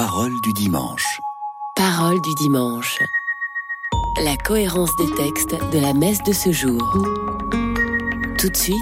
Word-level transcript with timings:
Parole 0.00 0.40
du 0.42 0.52
dimanche. 0.52 1.20
Parole 1.74 2.20
du 2.20 2.32
dimanche. 2.36 3.00
La 4.22 4.36
cohérence 4.36 4.94
des 4.94 5.10
textes 5.16 5.56
de 5.72 5.80
la 5.80 5.92
messe 5.92 6.22
de 6.22 6.32
ce 6.32 6.52
jour. 6.52 6.80
Tout 8.38 8.48
de 8.48 8.56
suite, 8.56 8.78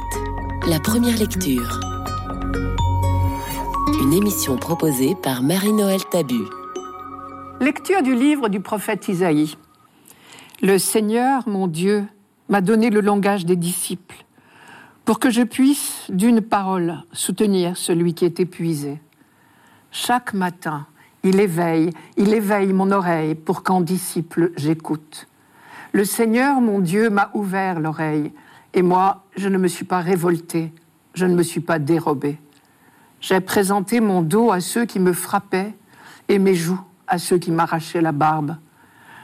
la 0.69 0.79
première 0.79 1.17
lecture. 1.17 1.81
Une 4.03 4.13
émission 4.13 4.59
proposée 4.59 5.15
par 5.15 5.43
Marie-Noël 5.43 6.05
Tabu. 6.05 6.43
Lecture 7.63 8.03
du 8.03 8.15
livre 8.15 8.51
du 8.51 8.61
prophète 8.61 9.09
Isaïe. 9.09 9.57
Le 10.61 10.77
Seigneur, 10.77 11.49
mon 11.49 11.67
Dieu, 11.67 12.05
m'a 12.51 12.61
donné 12.61 12.91
le 12.91 13.01
langage 13.01 13.47
des 13.47 13.57
disciples 13.57 14.23
pour 15.07 15.19
que 15.19 15.31
je 15.31 15.41
puisse, 15.41 16.05
d'une 16.11 16.43
parole, 16.43 17.05
soutenir 17.15 17.79
celui 17.79 18.13
qui 18.13 18.27
est 18.27 18.39
épuisé. 18.39 19.01
Chaque 19.91 20.35
matin, 20.35 20.87
il 21.27 21.41
éveille, 21.41 21.91
il 22.17 22.33
éveille 22.33 22.73
mon 22.73 22.93
oreille 22.93 23.35
pour 23.35 23.63
qu'en 23.63 23.81
disciple 23.81 24.53
j'écoute. 24.57 25.27
Le 25.93 26.05
Seigneur, 26.05 26.61
mon 26.61 26.79
Dieu, 26.79 27.11
m'a 27.11 27.31
ouvert 27.35 27.81
l'oreille, 27.81 28.33
et 28.75 28.83
moi, 28.83 29.25
je 29.37 29.49
ne 29.49 29.59
me 29.59 29.67
suis 29.67 29.85
pas 29.85 30.01
révolté, 30.01 30.73
je 31.15 31.27
ne 31.27 31.35
me 31.35 31.43
suis 31.43 31.61
pas 31.61 31.79
dérobé. 31.79 32.39
J'ai 33.21 33.41
présenté 33.41 34.01
mon 34.01 34.23
dos 34.23 34.53
à 34.53 34.61
ceux 34.61 34.85
qui 34.85 35.01
me 35.01 35.13
frappaient, 35.13 35.75
et 36.29 36.39
mes 36.39 36.55
joues 36.55 36.81
à 37.07 37.19
ceux 37.19 37.39
qui 37.39 37.51
m'arrachaient 37.51 38.03
la 38.03 38.13
barbe. 38.13 38.57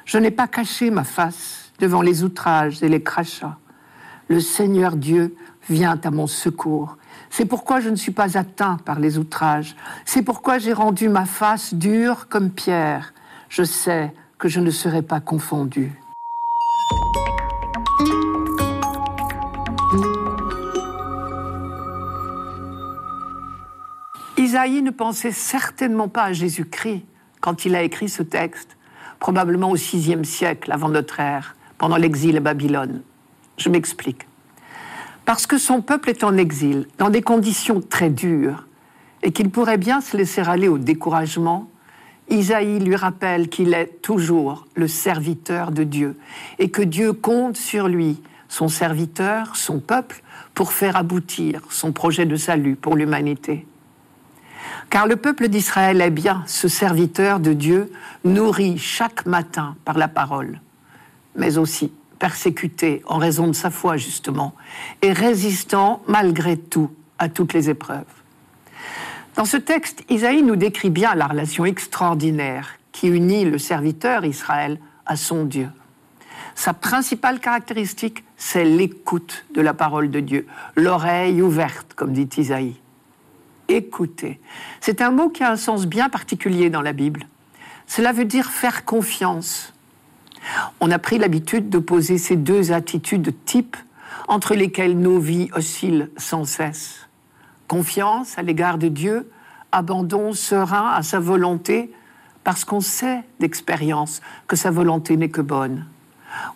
Je 0.04 0.18
n'ai 0.18 0.30
pas 0.30 0.48
caché 0.48 0.90
ma 0.90 1.04
face 1.04 1.72
devant 1.78 2.02
les 2.02 2.24
outrages 2.24 2.82
et 2.82 2.88
les 2.88 3.02
crachats. 3.02 3.58
Le 4.28 4.40
Seigneur 4.40 4.96
Dieu 4.96 5.36
vient 5.68 6.00
à 6.02 6.10
mon 6.10 6.26
secours. 6.26 6.96
C'est 7.34 7.46
pourquoi 7.46 7.80
je 7.80 7.88
ne 7.88 7.96
suis 7.96 8.12
pas 8.12 8.36
atteint 8.36 8.76
par 8.84 9.00
les 9.00 9.16
outrages. 9.16 9.74
C'est 10.04 10.20
pourquoi 10.20 10.58
j'ai 10.58 10.74
rendu 10.74 11.08
ma 11.08 11.24
face 11.24 11.72
dure 11.72 12.28
comme 12.28 12.50
pierre. 12.50 13.14
Je 13.48 13.62
sais 13.62 14.12
que 14.36 14.48
je 14.48 14.60
ne 14.60 14.70
serai 14.70 15.00
pas 15.00 15.20
confondu. 15.20 15.98
Isaïe 24.36 24.82
ne 24.82 24.90
pensait 24.90 25.32
certainement 25.32 26.08
pas 26.08 26.24
à 26.24 26.32
Jésus-Christ 26.34 27.02
quand 27.40 27.64
il 27.64 27.74
a 27.74 27.82
écrit 27.82 28.10
ce 28.10 28.22
texte, 28.22 28.76
probablement 29.20 29.70
au 29.70 29.76
VIe 29.76 30.22
siècle 30.26 30.70
avant 30.70 30.90
notre 30.90 31.18
ère, 31.18 31.56
pendant 31.78 31.96
l'exil 31.96 32.36
à 32.36 32.40
Babylone. 32.40 33.00
Je 33.56 33.70
m'explique. 33.70 34.26
Parce 35.32 35.46
que 35.46 35.56
son 35.56 35.80
peuple 35.80 36.10
est 36.10 36.24
en 36.24 36.36
exil, 36.36 36.86
dans 36.98 37.08
des 37.08 37.22
conditions 37.22 37.80
très 37.80 38.10
dures, 38.10 38.66
et 39.22 39.32
qu'il 39.32 39.48
pourrait 39.48 39.78
bien 39.78 40.02
se 40.02 40.14
laisser 40.14 40.42
aller 40.42 40.68
au 40.68 40.76
découragement, 40.76 41.70
Isaïe 42.28 42.80
lui 42.80 42.96
rappelle 42.96 43.48
qu'il 43.48 43.72
est 43.72 44.02
toujours 44.02 44.66
le 44.74 44.86
serviteur 44.86 45.70
de 45.70 45.84
Dieu, 45.84 46.18
et 46.58 46.68
que 46.68 46.82
Dieu 46.82 47.14
compte 47.14 47.56
sur 47.56 47.88
lui, 47.88 48.20
son 48.48 48.68
serviteur, 48.68 49.56
son 49.56 49.80
peuple, 49.80 50.22
pour 50.52 50.74
faire 50.74 50.96
aboutir 50.96 51.62
son 51.70 51.92
projet 51.92 52.26
de 52.26 52.36
salut 52.36 52.76
pour 52.76 52.94
l'humanité. 52.94 53.66
Car 54.90 55.06
le 55.06 55.16
peuple 55.16 55.48
d'Israël 55.48 56.02
est 56.02 56.10
bien 56.10 56.42
ce 56.46 56.68
serviteur 56.68 57.40
de 57.40 57.54
Dieu, 57.54 57.90
nourri 58.26 58.76
chaque 58.76 59.24
matin 59.24 59.76
par 59.86 59.96
la 59.96 60.08
parole, 60.08 60.60
mais 61.36 61.56
aussi 61.56 61.90
persécuté 62.22 63.02
en 63.06 63.18
raison 63.18 63.48
de 63.48 63.52
sa 63.52 63.68
foi, 63.68 63.96
justement, 63.96 64.54
et 65.02 65.12
résistant 65.12 66.04
malgré 66.06 66.56
tout 66.56 66.88
à 67.18 67.28
toutes 67.28 67.52
les 67.52 67.68
épreuves. 67.68 68.04
Dans 69.34 69.44
ce 69.44 69.56
texte, 69.56 70.04
Isaïe 70.08 70.44
nous 70.44 70.54
décrit 70.54 70.90
bien 70.90 71.16
la 71.16 71.26
relation 71.26 71.64
extraordinaire 71.64 72.74
qui 72.92 73.08
unit 73.08 73.44
le 73.44 73.58
serviteur 73.58 74.24
Israël 74.24 74.78
à 75.04 75.16
son 75.16 75.44
Dieu. 75.46 75.68
Sa 76.54 76.74
principale 76.74 77.40
caractéristique, 77.40 78.22
c'est 78.36 78.64
l'écoute 78.64 79.44
de 79.52 79.60
la 79.60 79.74
parole 79.74 80.08
de 80.08 80.20
Dieu, 80.20 80.46
l'oreille 80.76 81.42
ouverte, 81.42 81.94
comme 81.94 82.12
dit 82.12 82.28
Isaïe. 82.36 82.76
Écouter. 83.66 84.38
C'est 84.80 85.00
un 85.00 85.10
mot 85.10 85.28
qui 85.28 85.42
a 85.42 85.50
un 85.50 85.56
sens 85.56 85.86
bien 85.86 86.08
particulier 86.08 86.70
dans 86.70 86.82
la 86.82 86.92
Bible. 86.92 87.26
Cela 87.88 88.12
veut 88.12 88.26
dire 88.26 88.52
faire 88.52 88.84
confiance, 88.84 89.71
on 90.80 90.90
a 90.90 90.98
pris 90.98 91.18
l'habitude 91.18 91.68
d'opposer 91.68 92.18
ces 92.18 92.36
deux 92.36 92.72
attitudes 92.72 93.34
types 93.44 93.76
entre 94.28 94.54
lesquelles 94.54 94.98
nos 94.98 95.18
vies 95.18 95.50
oscillent 95.54 96.08
sans 96.16 96.44
cesse. 96.44 97.08
Confiance 97.68 98.38
à 98.38 98.42
l'égard 98.42 98.78
de 98.78 98.88
Dieu, 98.88 99.30
abandon 99.72 100.32
serein 100.32 100.90
à 100.94 101.02
sa 101.02 101.20
volonté, 101.20 101.92
parce 102.44 102.64
qu'on 102.64 102.80
sait 102.80 103.22
d'expérience 103.40 104.20
que 104.46 104.56
sa 104.56 104.70
volonté 104.70 105.16
n'est 105.16 105.30
que 105.30 105.40
bonne. 105.40 105.86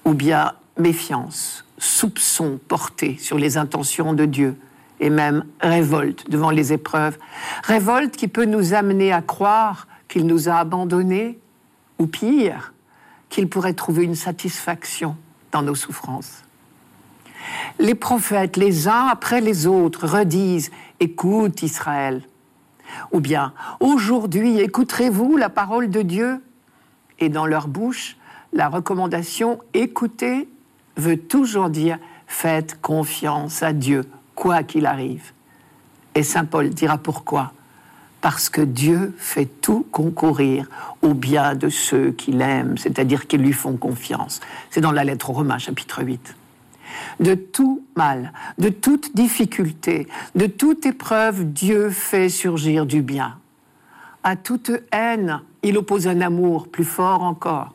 Ou 0.04 0.14
bien 0.14 0.52
méfiance, 0.78 1.64
soupçon 1.78 2.58
porté 2.68 3.16
sur 3.18 3.38
les 3.38 3.56
intentions 3.56 4.12
de 4.12 4.24
Dieu, 4.24 4.56
et 4.98 5.10
même 5.10 5.44
révolte 5.60 6.30
devant 6.30 6.50
les 6.50 6.72
épreuves. 6.72 7.18
Révolte 7.64 8.16
qui 8.16 8.28
peut 8.28 8.46
nous 8.46 8.74
amener 8.74 9.12
à 9.12 9.22
croire 9.22 9.86
qu'il 10.08 10.26
nous 10.26 10.48
a 10.48 10.54
abandonnés, 10.54 11.38
ou 11.98 12.06
pire, 12.06 12.72
qu'il 13.36 13.50
pourrait 13.50 13.74
trouver 13.74 14.04
une 14.04 14.14
satisfaction 14.14 15.14
dans 15.52 15.60
nos 15.60 15.74
souffrances. 15.74 16.42
Les 17.78 17.94
prophètes, 17.94 18.56
les 18.56 18.88
uns 18.88 19.08
après 19.08 19.42
les 19.42 19.66
autres, 19.66 20.06
redisent 20.06 20.70
Écoute 21.00 21.60
Israël. 21.60 22.22
Ou 23.12 23.20
bien 23.20 23.52
Aujourd'hui, 23.78 24.58
écouterez-vous 24.60 25.36
la 25.36 25.50
parole 25.50 25.90
de 25.90 26.00
Dieu? 26.00 26.42
Et 27.18 27.28
dans 27.28 27.44
leur 27.44 27.68
bouche, 27.68 28.16
la 28.54 28.70
recommandation 28.70 29.60
Écoutez 29.74 30.48
veut 30.96 31.18
toujours 31.18 31.68
dire 31.68 31.98
Faites 32.26 32.80
confiance 32.80 33.62
à 33.62 33.74
Dieu, 33.74 34.06
quoi 34.34 34.62
qu'il 34.62 34.86
arrive. 34.86 35.34
Et 36.14 36.22
Saint 36.22 36.46
Paul 36.46 36.70
dira 36.70 36.96
pourquoi 36.96 37.52
parce 38.26 38.48
que 38.48 38.60
Dieu 38.60 39.14
fait 39.18 39.46
tout 39.46 39.86
concourir 39.92 40.66
au 41.00 41.14
bien 41.14 41.54
de 41.54 41.68
ceux 41.68 42.10
qui 42.10 42.32
l'aiment, 42.32 42.76
c'est-à-dire 42.76 43.28
qui 43.28 43.38
lui 43.38 43.52
font 43.52 43.76
confiance. 43.76 44.40
C'est 44.68 44.80
dans 44.80 44.90
la 44.90 45.04
lettre 45.04 45.30
aux 45.30 45.32
Romains, 45.32 45.58
chapitre 45.58 46.02
8. 46.02 46.34
De 47.20 47.36
tout 47.36 47.84
mal, 47.94 48.32
de 48.58 48.68
toute 48.68 49.14
difficulté, 49.14 50.08
de 50.34 50.46
toute 50.46 50.86
épreuve, 50.86 51.44
Dieu 51.44 51.90
fait 51.90 52.28
surgir 52.28 52.84
du 52.84 53.00
bien. 53.00 53.38
À 54.24 54.34
toute 54.34 54.72
haine, 54.90 55.40
il 55.62 55.78
oppose 55.78 56.08
un 56.08 56.20
amour 56.20 56.66
plus 56.66 56.82
fort 56.82 57.22
encore. 57.22 57.74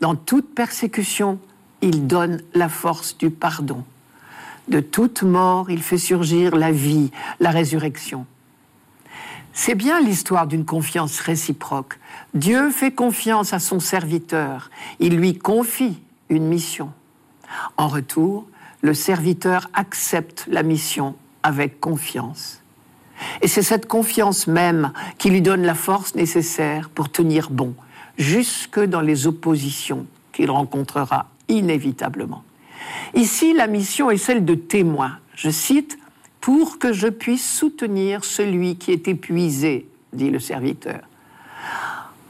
Dans 0.00 0.14
toute 0.14 0.54
persécution, 0.54 1.40
il 1.80 2.06
donne 2.06 2.42
la 2.54 2.68
force 2.68 3.18
du 3.18 3.30
pardon. 3.30 3.82
De 4.68 4.78
toute 4.78 5.24
mort, 5.24 5.68
il 5.68 5.82
fait 5.82 5.98
surgir 5.98 6.54
la 6.54 6.70
vie, 6.70 7.10
la 7.40 7.50
résurrection. 7.50 8.24
C'est 9.56 9.76
bien 9.76 10.00
l'histoire 10.00 10.48
d'une 10.48 10.64
confiance 10.64 11.20
réciproque. 11.20 12.00
Dieu 12.34 12.70
fait 12.70 12.90
confiance 12.90 13.52
à 13.52 13.60
son 13.60 13.78
serviteur. 13.78 14.68
Il 14.98 15.16
lui 15.16 15.38
confie 15.38 16.00
une 16.28 16.48
mission. 16.48 16.92
En 17.76 17.86
retour, 17.86 18.46
le 18.82 18.94
serviteur 18.94 19.70
accepte 19.72 20.46
la 20.50 20.64
mission 20.64 21.14
avec 21.44 21.78
confiance. 21.78 22.62
Et 23.42 23.48
c'est 23.48 23.62
cette 23.62 23.86
confiance 23.86 24.48
même 24.48 24.92
qui 25.18 25.30
lui 25.30 25.40
donne 25.40 25.62
la 25.62 25.76
force 25.76 26.16
nécessaire 26.16 26.90
pour 26.90 27.08
tenir 27.08 27.48
bon, 27.48 27.76
jusque 28.18 28.80
dans 28.80 29.02
les 29.02 29.28
oppositions 29.28 30.06
qu'il 30.32 30.50
rencontrera 30.50 31.28
inévitablement. 31.48 32.42
Ici, 33.14 33.54
la 33.54 33.68
mission 33.68 34.10
est 34.10 34.16
celle 34.16 34.44
de 34.44 34.56
témoin. 34.56 35.18
Je 35.36 35.50
cite, 35.50 35.96
pour 36.44 36.78
que 36.78 36.92
je 36.92 37.08
puisse 37.08 37.50
soutenir 37.50 38.22
celui 38.22 38.76
qui 38.76 38.92
est 38.92 39.08
épuisé, 39.08 39.88
dit 40.12 40.28
le 40.28 40.38
serviteur. 40.38 41.00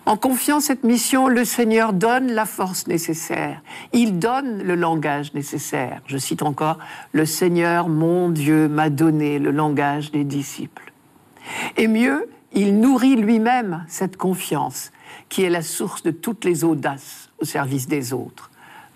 En 0.06 0.16
confiant 0.16 0.60
cette 0.60 0.84
mission, 0.84 1.26
le 1.26 1.44
Seigneur 1.44 1.92
donne 1.92 2.30
la 2.30 2.46
force 2.46 2.86
nécessaire. 2.86 3.60
Il 3.92 4.20
donne 4.20 4.62
le 4.62 4.76
langage 4.76 5.34
nécessaire. 5.34 6.00
Je 6.06 6.16
cite 6.16 6.42
encore, 6.42 6.78
Le 7.10 7.26
Seigneur, 7.26 7.88
mon 7.88 8.28
Dieu, 8.28 8.68
m'a 8.68 8.88
donné 8.88 9.40
le 9.40 9.50
langage 9.50 10.12
des 10.12 10.22
disciples. 10.22 10.92
Et 11.76 11.88
mieux, 11.88 12.28
il 12.52 12.78
nourrit 12.78 13.16
lui-même 13.16 13.84
cette 13.88 14.16
confiance 14.16 14.92
qui 15.28 15.42
est 15.42 15.50
la 15.50 15.62
source 15.62 16.04
de 16.04 16.12
toutes 16.12 16.44
les 16.44 16.62
audaces 16.62 17.30
au 17.40 17.44
service 17.44 17.88
des 17.88 18.12
autres. 18.12 18.52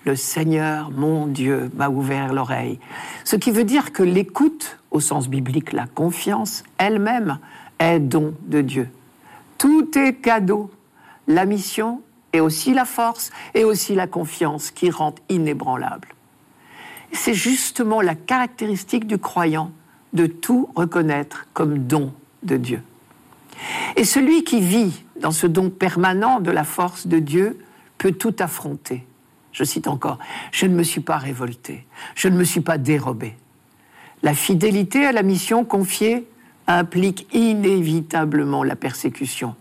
Le 0.09 0.17
Seigneur, 0.17 0.91
mon 0.91 1.27
Dieu, 1.27 1.71
m'a 1.77 1.91
ouvert 1.91 2.33
l'oreille. 2.33 2.81
Ce 3.25 3.37
qui 3.37 3.51
veut 3.51 3.65
dire 3.65 3.93
que 3.93 4.03
l'écoute, 4.03 4.79
au 4.91 5.01
sens 5.01 5.29
biblique, 5.29 5.75
la 5.75 5.87
confiance, 5.87 6.63
elle-même, 6.79 7.39
est 7.79 8.01
don 8.01 8.35
de 8.47 8.63
Dieu. 8.63 8.89
Tout 9.59 9.99
est 9.99 10.15
cadeau. 10.15 10.71
La 11.27 11.45
mission 11.45 12.01
et 12.33 12.41
aussi 12.41 12.73
la 12.73 12.87
force 12.87 13.31
et 13.53 13.65
aussi 13.65 13.95
la 13.95 14.07
confiance 14.07 14.71
qui 14.71 14.89
rendent 14.89 15.21
inébranlable. 15.29 16.09
C'est 17.13 17.35
justement 17.35 18.01
la 18.01 18.15
caractéristique 18.15 19.07
du 19.07 19.19
croyant 19.19 19.73
de 20.15 20.25
tout 20.25 20.71
reconnaître 20.75 21.49
comme 21.53 21.87
don 21.87 22.15
de 22.45 22.57
Dieu. 22.57 22.83
Et 23.97 24.05
celui 24.05 24.43
qui 24.43 24.63
vit 24.63 25.05
dans 25.21 25.33
ce 25.33 25.47
don 25.47 25.69
permanent 25.69 26.41
de 26.41 26.51
la 26.51 26.65
force 26.65 27.07
de 27.07 27.19
Dieu, 27.19 27.59
peut 27.99 28.13
tout 28.13 28.37
affronter. 28.39 29.05
Je 29.59 29.65
cite 29.65 29.89
encore, 29.89 30.21
je 30.53 30.67
ne 30.67 30.75
me 30.77 30.85
suis 30.85 31.01
pas 31.01 31.17
révolté, 31.17 31.85
je 32.15 32.29
ne 32.29 32.37
me 32.37 32.45
suis 32.45 32.61
pas 32.61 32.79
dérobé. 32.79 33.35
La 34.23 34.33
fidélité 34.33 35.05
à 35.05 35.11
la 35.11 35.25
mission 35.25 35.65
confiée 35.65 36.29
implique 36.69 37.27
inévitablement 37.35 38.63
la 38.63 38.77
persécution. 38.77 39.57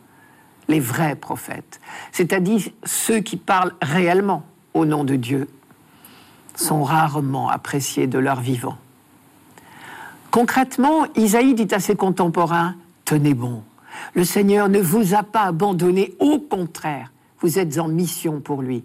Les 0.68 0.80
vrais 0.80 1.16
prophètes, 1.16 1.80
c'est-à-dire 2.12 2.62
ceux 2.84 3.22
qui 3.22 3.38
parlent 3.38 3.74
réellement 3.82 4.44
au 4.76 4.86
nom 4.86 5.04
de 5.04 5.16
Dieu, 5.16 5.48
sont 6.54 6.84
rarement 6.84 7.50
appréciés 7.50 8.06
de 8.06 8.20
leur 8.20 8.40
vivant. 8.40 8.78
Concrètement, 10.30 11.08
Isaïe 11.16 11.56
dit 11.56 11.74
à 11.74 11.80
ses 11.80 11.96
contemporains, 11.96 12.76
Tenez 13.04 13.34
bon, 13.34 13.64
le 14.14 14.24
Seigneur 14.24 14.70
ne 14.70 14.80
vous 14.80 15.16
a 15.16 15.24
pas 15.24 15.46
abandonné, 15.46 16.14
au 16.20 16.38
contraire, 16.38 17.12
vous 17.40 17.58
êtes 17.58 17.80
en 17.80 17.88
mission 17.88 18.42
pour 18.42 18.62
lui. 18.62 18.84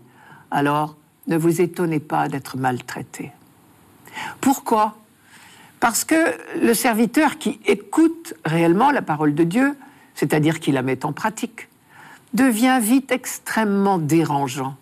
Alors, 0.50 0.96
ne 1.26 1.36
vous 1.36 1.60
étonnez 1.60 2.00
pas 2.00 2.28
d'être 2.28 2.56
maltraité. 2.56 3.32
Pourquoi? 4.40 4.96
Parce 5.80 6.04
que 6.04 6.14
le 6.60 6.74
serviteur 6.74 7.38
qui 7.38 7.60
écoute 7.66 8.34
réellement 8.44 8.90
la 8.90 9.02
parole 9.02 9.34
de 9.34 9.44
Dieu, 9.44 9.76
c'est-à-dire 10.14 10.60
qui 10.60 10.72
la 10.72 10.82
met 10.82 11.04
en 11.04 11.12
pratique, 11.12 11.68
devient 12.34 12.78
vite 12.80 13.12
extrêmement 13.12 13.98
dérangeant. 13.98 14.76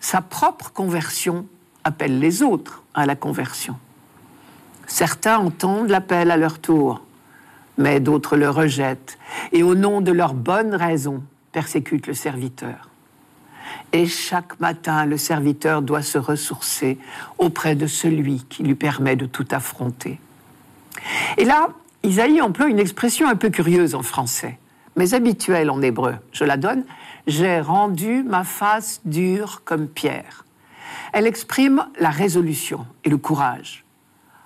Sa 0.00 0.20
propre 0.20 0.72
conversion 0.72 1.46
appelle 1.84 2.18
les 2.18 2.42
autres 2.42 2.82
à 2.94 3.06
la 3.06 3.16
conversion. 3.16 3.76
Certains 4.86 5.38
entendent 5.38 5.88
l'appel 5.88 6.30
à 6.30 6.36
leur 6.36 6.58
tour, 6.58 7.02
mais 7.78 8.00
d'autres 8.00 8.36
le 8.36 8.50
rejettent 8.50 9.18
et 9.52 9.62
au 9.62 9.74
nom 9.74 10.00
de 10.00 10.12
leurs 10.12 10.34
bonnes 10.34 10.74
raisons 10.74 11.22
persécutent 11.52 12.06
le 12.06 12.14
serviteur. 12.14 12.91
Et 13.92 14.06
chaque 14.06 14.58
matin, 14.60 15.04
le 15.04 15.16
serviteur 15.16 15.82
doit 15.82 16.02
se 16.02 16.18
ressourcer 16.18 16.98
auprès 17.38 17.74
de 17.74 17.86
celui 17.86 18.44
qui 18.48 18.62
lui 18.62 18.74
permet 18.74 19.16
de 19.16 19.26
tout 19.26 19.46
affronter. 19.50 20.18
Et 21.36 21.44
là, 21.44 21.68
Isaïe 22.02 22.40
emploie 22.40 22.68
une 22.68 22.78
expression 22.78 23.28
un 23.28 23.36
peu 23.36 23.50
curieuse 23.50 23.94
en 23.94 24.02
français, 24.02 24.58
mais 24.96 25.14
habituelle 25.14 25.70
en 25.70 25.82
hébreu. 25.82 26.14
Je 26.32 26.44
la 26.44 26.56
donne. 26.56 26.84
J'ai 27.26 27.60
rendu 27.60 28.22
ma 28.24 28.44
face 28.44 29.00
dure 29.04 29.62
comme 29.64 29.86
pierre. 29.86 30.44
Elle 31.12 31.26
exprime 31.26 31.86
la 32.00 32.10
résolution 32.10 32.86
et 33.04 33.10
le 33.10 33.18
courage. 33.18 33.84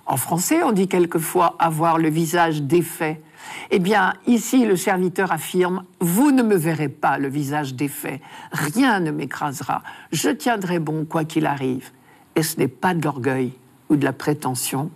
En 0.05 0.17
français, 0.17 0.63
on 0.63 0.73
dit 0.73 0.89
quelquefois 0.89 1.57
avoir 1.59 1.99
le 1.99 2.09
visage 2.09 2.63
défait. 2.63 3.21
Eh 3.71 3.79
bien, 3.79 4.15
ici, 4.27 4.65
le 4.65 4.77
serviteur 4.77 5.33
affirme, 5.33 5.85
vous 6.01 6.31
ne 6.31 6.43
me 6.43 6.57
verrez 6.57 6.89
pas 6.89 7.19
le 7.19 7.29
visage 7.29 7.75
défait, 7.75 8.21
rien 8.53 9.01
ne 9.01 9.11
m'écrasera, 9.11 9.83
je 10.13 10.31
tiendrai 10.31 10.79
bon 10.79 11.05
quoi 11.05 11.25
qu'il 11.25 11.47
arrive. 11.47 11.91
Et 12.37 12.43
ce 12.43 12.59
n'est 12.59 12.69
pas 12.69 12.95
de 12.95 13.03
l'orgueil 13.03 13.53
ou 13.89 13.97
de 13.97 14.05
la 14.05 14.13
prétention, 14.13 14.91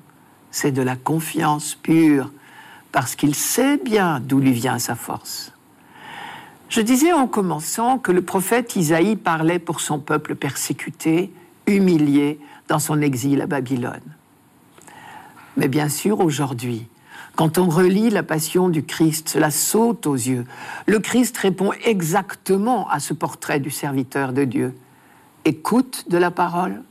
c'est 0.51 0.73
de 0.73 0.83
la 0.83 0.97
confiance 0.97 1.75
pure, 1.75 2.31
parce 2.93 3.15
qu'il 3.17 3.35
sait 3.35 3.79
bien 3.79 4.21
d'où 4.21 4.41
lui 4.41 4.53
vient 4.53 4.79
sa 4.79 4.95
force. 4.95 5.53
Je 6.69 6.81
disais 6.81 7.13
en 7.13 7.27
commençant 7.27 7.99
que 7.99 8.13
le 8.13 8.23
prophète 8.23 8.77
Isaïe 8.77 9.17
parlait 9.17 9.59
pour 9.59 9.81
son 9.81 9.99
peuple 9.99 10.37
persécuté, 10.37 11.33
humilié 11.67 12.39
dans 12.69 12.79
son 12.79 13.01
exil 13.01 13.41
à 13.41 13.47
Babylone. 13.47 14.01
Mais 15.57 15.67
bien 15.67 15.89
sûr, 15.89 16.21
aujourd'hui, 16.21 16.87
quand 17.41 17.57
on 17.57 17.71
relit 17.71 18.11
la 18.11 18.23
passion 18.23 18.69
du 18.69 18.83
Christ, 18.85 19.31
cela 19.31 19.51
saute 19.51 20.07
aux 20.07 20.15
yeux. 20.15 20.45
Le 20.85 20.99
Christ 20.99 21.39
répond 21.39 21.73
exactement 21.87 22.87
à 22.91 23.01
ce 23.01 23.15
portrait 23.15 23.61
du 23.61 23.71
serviteur 23.71 24.35
de 24.35 24.45
Dieu. 24.45 24.75
Écoute 25.47 26.05
de 26.11 26.19
la 26.19 26.31
parole, 26.31 26.83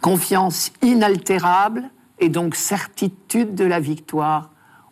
confiance 0.00 0.72
inaltérable 0.80 1.90
et 2.20 2.30
donc 2.30 2.54
certitude 2.54 3.54
de 3.54 3.66
la 3.66 3.80
victoire 3.80 4.48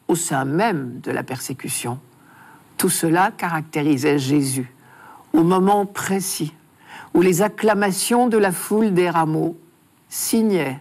au 0.07 0.17
sein 0.17 0.45
même 0.45 1.01
de 1.01 1.13
la 1.13 1.23
persécution. 1.23 1.99
Tout 2.77 2.91
cela 2.91 3.31
caractérisait 3.31 4.19
Jésus 4.19 4.71
au 5.33 5.45
moment 5.45 5.87
précis 5.87 6.53
où 7.15 7.23
les 7.23 7.41
acclamations 7.41 8.29
de 8.29 8.37
la 8.37 8.53
foule 8.53 8.93
des 8.93 9.09
rameaux 9.09 9.57
signaient 10.11 10.79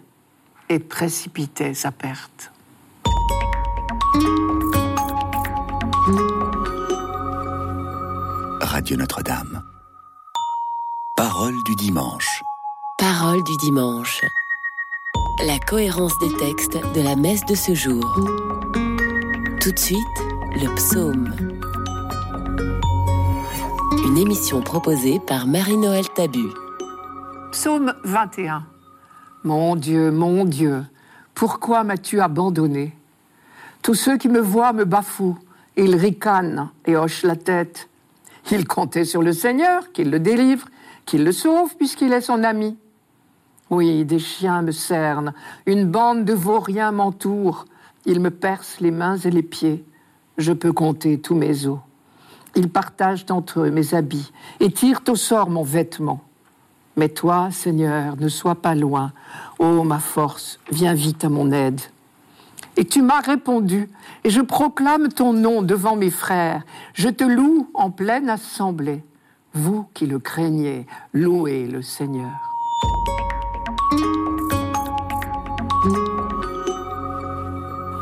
et 0.67 0.79
précipitait 0.79 1.73
sa 1.73 1.93
perte. 1.93 2.51
Radio 8.85 8.97
Notre-Dame. 8.97 9.63
Parole 11.17 11.55
du 11.65 11.73
dimanche. 11.73 12.43
Parole 12.99 13.43
du 13.43 13.57
dimanche. 13.57 14.21
La 15.43 15.57
cohérence 15.57 16.13
des 16.19 16.31
textes 16.37 16.77
de 16.93 17.01
la 17.01 17.15
messe 17.15 17.43
de 17.45 17.55
ce 17.55 17.73
jour. 17.73 18.03
Tout 19.59 19.71
de 19.71 19.79
suite, 19.79 20.19
le 20.51 20.75
psaume. 20.75 21.33
Une 24.05 24.19
émission 24.19 24.61
proposée 24.61 25.19
par 25.19 25.47
Marie-Noël 25.47 26.07
Tabu. 26.09 26.45
Psaume 27.53 27.91
21. 28.03 28.67
Mon 29.43 29.75
Dieu, 29.75 30.11
mon 30.11 30.45
Dieu, 30.45 30.85
pourquoi 31.33 31.83
m'as-tu 31.83 32.21
abandonné? 32.21 32.95
Tous 33.81 33.95
ceux 33.95 34.19
qui 34.19 34.29
me 34.29 34.41
voient 34.41 34.73
me 34.73 34.85
bafouent, 34.85 35.39
ils 35.75 35.95
ricanent 35.95 36.69
et 36.85 36.95
hochent 36.95 37.23
la 37.23 37.35
tête. 37.35 37.89
Ils 38.51 38.67
comptaient 38.67 39.05
sur 39.05 39.21
le 39.21 39.33
Seigneur, 39.33 39.91
qu'il 39.91 40.11
le 40.11 40.19
délivre, 40.19 40.67
qu'il 41.05 41.23
le 41.23 41.31
sauve, 41.31 41.75
puisqu'il 41.75 42.13
est 42.13 42.21
son 42.21 42.43
ami. 42.43 42.77
Oui, 43.69 44.05
des 44.05 44.19
chiens 44.19 44.61
me 44.61 44.71
cernent, 44.71 45.33
une 45.65 45.85
bande 45.85 46.23
de 46.25 46.33
vauriens 46.33 46.91
m'entoure, 46.91 47.65
ils 48.05 48.19
me 48.19 48.29
percent 48.29 48.79
les 48.79 48.91
mains 48.91 49.17
et 49.17 49.31
les 49.31 49.41
pieds. 49.41 49.83
Je 50.37 50.53
peux 50.53 50.71
compter 50.71 51.19
tous 51.19 51.33
mes 51.33 51.65
os. 51.65 51.79
Ils 52.55 52.69
partagent 52.69 53.25
entre 53.29 53.61
eux 53.61 53.71
mes 53.71 53.95
habits 53.95 54.31
et 54.59 54.71
tirent 54.71 55.01
au 55.07 55.15
sort 55.15 55.49
mon 55.49 55.63
vêtement. 55.63 56.21
Mais 56.97 57.09
toi, 57.09 57.49
Seigneur, 57.51 58.15
ne 58.17 58.29
sois 58.29 58.55
pas 58.55 58.75
loin. 58.75 59.11
Ô 59.59 59.83
ma 59.83 59.99
force, 59.99 60.59
viens 60.71 60.93
vite 60.93 61.25
à 61.25 61.29
mon 61.29 61.51
aide. 61.51 61.81
Et 62.77 62.85
tu 62.85 63.01
m'as 63.01 63.21
répondu, 63.21 63.89
et 64.23 64.29
je 64.29 64.41
proclame 64.41 65.09
ton 65.09 65.31
nom 65.33 65.61
devant 65.61 65.95
mes 65.95 66.11
frères. 66.11 66.63
Je 66.93 67.09
te 67.09 67.23
loue 67.23 67.69
en 67.73 67.89
pleine 67.89 68.29
assemblée. 68.29 69.03
Vous 69.53 69.87
qui 69.93 70.05
le 70.05 70.19
craignez, 70.19 70.85
louez 71.13 71.67
le 71.67 71.81
Seigneur. 71.81 72.31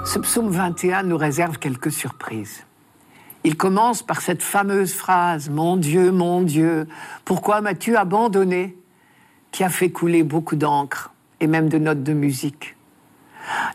Ce 0.05 0.19
psaume 0.19 0.49
21 0.49 1.03
nous 1.03 1.17
réserve 1.17 1.59
quelques 1.59 1.91
surprises. 1.91 2.65
Il 3.43 3.57
commence 3.57 4.01
par 4.01 4.21
cette 4.21 4.41
fameuse 4.41 4.93
phrase 4.93 5.49
Mon 5.49 5.77
Dieu, 5.77 6.11
mon 6.11 6.41
Dieu, 6.41 6.87
pourquoi 7.25 7.61
m'as-tu 7.61 7.95
abandonné? 7.95 8.77
qui 9.51 9.63
a 9.63 9.69
fait 9.69 9.91
couler 9.91 10.23
beaucoup 10.23 10.55
d'encre 10.55 11.13
et 11.39 11.47
même 11.47 11.69
de 11.69 11.77
notes 11.77 12.01
de 12.01 12.13
musique. 12.13 12.75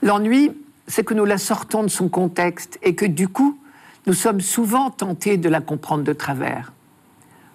L'ennui, 0.03 0.51
c'est 0.89 1.05
que 1.05 1.15
nous 1.15 1.27
la 1.27 1.39
sortons 1.39 1.83
de 1.83 1.89
son 1.89 2.09
contexte 2.09 2.79
et 2.83 2.95
que 2.95 3.05
du 3.05 3.29
coup, 3.29 3.59
nous 4.07 4.15
sommes 4.15 4.41
souvent 4.41 4.91
tentés 4.91 5.37
de 5.37 5.49
la 5.49 5.61
comprendre 5.61 6.03
de 6.03 6.13
travers. 6.13 6.73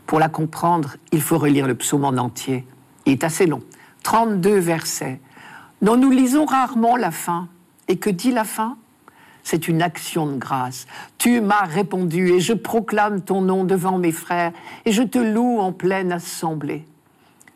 Pour 0.06 0.20
la 0.20 0.30
comprendre, 0.30 0.96
il 1.12 1.22
faut 1.22 1.40
relire 1.40 1.68
le 1.68 1.76
psaume 1.76 2.06
en 2.06 2.10
entier. 2.10 2.66
Il 3.06 3.14
est 3.14 3.24
assez 3.24 3.48
long, 3.48 3.64
32 4.04 4.60
versets, 4.60 5.20
dont 5.82 5.98
nous 5.98 6.12
lisons 6.12 6.46
rarement 6.46 6.96
la 6.96 7.12
fin. 7.12 7.50
Et 7.90 7.98
que 7.98 8.10
dit 8.10 8.32
la 8.32 8.46
fin? 8.46 8.78
C'est 9.44 9.68
une 9.68 9.82
action 9.82 10.26
de 10.26 10.38
grâce. 10.38 10.88
Tu 11.18 11.42
m'as 11.42 11.66
répondu 11.66 12.30
et 12.30 12.40
je 12.40 12.54
proclame 12.54 13.22
ton 13.22 13.42
nom 13.42 13.66
devant 13.66 13.98
mes 13.98 14.14
frères 14.14 14.54
et 14.86 14.94
je 14.94 15.04
te 15.04 15.20
loue 15.20 15.60
en 15.60 15.74
pleine 15.74 16.14
assemblée. 16.14 16.86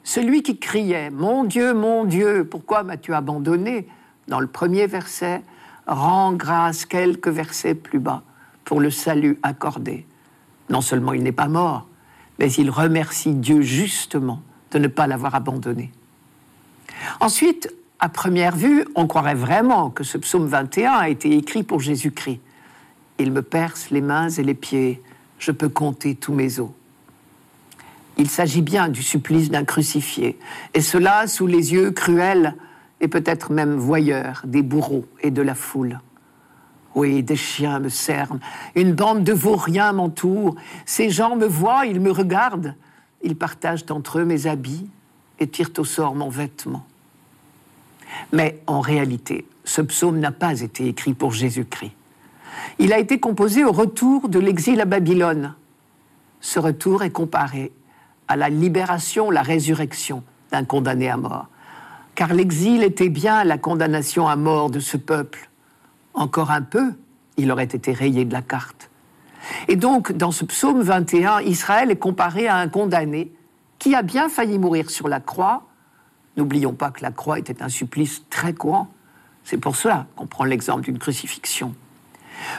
Celui 0.03 0.43
qui 0.43 0.57
criait 0.57 1.12
Mon 1.12 1.46
Dieu, 1.46 1.74
mon 1.74 2.03
Dieu, 2.03 2.46
pourquoi 2.50 2.84
m'as-tu 2.84 3.13
abandonné? 3.13 3.88
dans 4.27 4.39
le 4.39 4.48
premier 4.48 4.88
verset, 4.88 5.41
rend 5.88 6.34
grâce 6.34 6.86
quelques 6.86 7.29
versets 7.29 7.75
plus 7.75 8.00
bas 8.00 8.24
pour 8.65 8.79
le 8.79 8.91
salut 8.91 9.39
accordé. 9.44 10.06
Non 10.70 10.82
seulement 10.82 11.13
il 11.13 11.24
n'est 11.24 11.32
pas 11.32 11.48
mort, 11.48 11.88
mais 12.39 12.51
il 12.53 12.70
remercie 12.70 13.34
Dieu 13.34 13.62
justement 13.62 14.41
de 14.72 14.79
ne 14.79 14.88
pas 14.88 15.08
l'avoir 15.08 15.34
abandonné. 15.36 15.91
Ensuite, 17.20 17.74
à 18.00 18.10
première 18.10 18.56
vue, 18.56 18.86
on 18.96 19.08
croirait 19.08 19.36
vraiment 19.36 19.89
que 19.89 20.03
ce 20.03 20.17
psaume 20.17 20.48
21 20.48 20.91
a 20.91 21.10
été 21.10 21.36
écrit 21.36 21.63
pour 21.63 21.79
Jésus-Christ. 21.79 22.41
Il 23.17 23.32
me 23.32 23.41
perce 23.41 23.89
les 23.89 24.01
mains 24.01 24.29
et 24.29 24.44
les 24.44 24.53
pieds, 24.53 25.01
je 25.39 25.51
peux 25.51 25.70
compter 25.70 26.15
tous 26.15 26.34
mes 26.34 26.60
os. 26.60 26.70
Il 28.17 28.29
s'agit 28.29 28.62
bien 28.62 28.89
du 28.89 29.01
supplice 29.01 29.50
d'un 29.50 29.63
crucifié, 29.63 30.38
et 30.74 30.82
cela 30.82 31.27
sous 31.27 31.48
les 31.48 31.74
yeux 31.74 31.91
cruels 31.91 32.56
et 33.01 33.07
peut-être 33.07 33.51
même 33.51 33.75
voyeurs 33.75 34.41
des 34.45 34.61
bourreaux 34.61 35.05
et 35.21 35.31
de 35.31 35.41
la 35.41 35.55
foule. 35.55 35.99
Oui, 36.95 37.21
des 37.21 37.35
chiens 37.35 37.79
me 37.79 37.89
cernent, 37.89 38.39
une 38.75 38.93
bande 38.93 39.23
de 39.23 39.33
vauriens 39.33 39.93
m'entoure. 39.93 40.55
Ces 40.85 41.09
gens 41.09 41.35
me 41.35 41.45
voient, 41.45 41.85
ils 41.85 41.99
me 41.99 42.11
regardent, 42.11 42.75
ils 43.21 43.35
partagent 43.35 43.85
entre 43.89 44.19
eux 44.19 44.25
mes 44.25 44.47
habits 44.47 44.89
et 45.39 45.47
tirent 45.47 45.71
au 45.77 45.83
sort 45.83 46.15
mon 46.15 46.29
vêtement. 46.29 46.85
Mais 48.33 48.61
en 48.67 48.79
réalité, 48.79 49.45
ce 49.63 49.81
psaume 49.81 50.19
n'a 50.19 50.31
pas 50.31 50.61
été 50.61 50.87
écrit 50.87 51.13
pour 51.13 51.31
Jésus-Christ. 51.31 51.91
Il 52.79 52.93
a 52.93 52.99
été 52.99 53.19
composé 53.19 53.63
au 53.63 53.71
retour 53.71 54.29
de 54.29 54.39
l'exil 54.39 54.81
à 54.81 54.85
Babylone. 54.85 55.53
Ce 56.41 56.59
retour 56.59 57.03
est 57.03 57.11
comparé 57.11 57.71
à 58.27 58.35
la 58.35 58.49
libération, 58.49 59.29
la 59.29 59.41
résurrection 59.41 60.23
d'un 60.51 60.63
condamné 60.63 61.09
à 61.09 61.17
mort. 61.17 61.47
Car 62.17 62.33
l'exil 62.33 62.81
était 62.81 63.09
bien 63.09 63.43
la 63.43 63.59
condamnation 63.59 64.27
à 64.27 64.36
mort 64.36 64.71
de 64.71 64.79
ce 64.79 64.97
peuple. 64.97 65.51
Encore 66.15 66.50
un 66.50 66.63
peu, 66.63 66.93
il 67.38 67.51
aurait 67.51 67.65
été 67.65 67.93
rayé 67.93 68.25
de 68.25 68.33
la 68.33 68.41
carte. 68.41 68.89
Et 69.67 69.75
donc, 69.75 70.12
dans 70.12 70.31
ce 70.31 70.43
psaume 70.43 70.81
21, 70.81 71.41
Israël 71.41 71.91
est 71.91 71.97
comparé 71.97 72.47
à 72.47 72.55
un 72.55 72.69
condamné 72.69 73.31
qui 73.77 73.93
a 73.93 74.01
bien 74.01 74.29
failli 74.29 74.57
mourir 74.57 74.89
sur 74.89 75.07
la 75.07 75.19
croix. 75.19 75.67
N'oublions 76.38 76.74
pas 76.74 76.89
que 76.89 77.03
la 77.03 77.12
croix 77.12 77.38
était 77.38 77.62
un 77.62 77.69
supplice 77.69 78.24
très 78.31 78.53
courant. 78.53 78.88
C'est 79.43 79.59
pour 79.59 79.75
cela 79.75 80.07
qu'on 80.15 80.25
prend 80.25 80.43
l'exemple 80.43 80.81
d'une 80.81 80.97
crucifixion. 80.97 81.75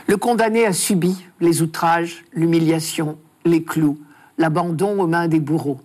Le 0.06 0.16
condamné 0.16 0.66
a 0.66 0.72
subi 0.72 1.26
les 1.40 1.62
outrages, 1.62 2.24
l'humiliation, 2.32 3.18
les 3.44 3.64
clous, 3.64 3.98
l'abandon 4.38 5.00
aux 5.00 5.08
mains 5.08 5.26
des 5.26 5.40
bourreaux. 5.40 5.80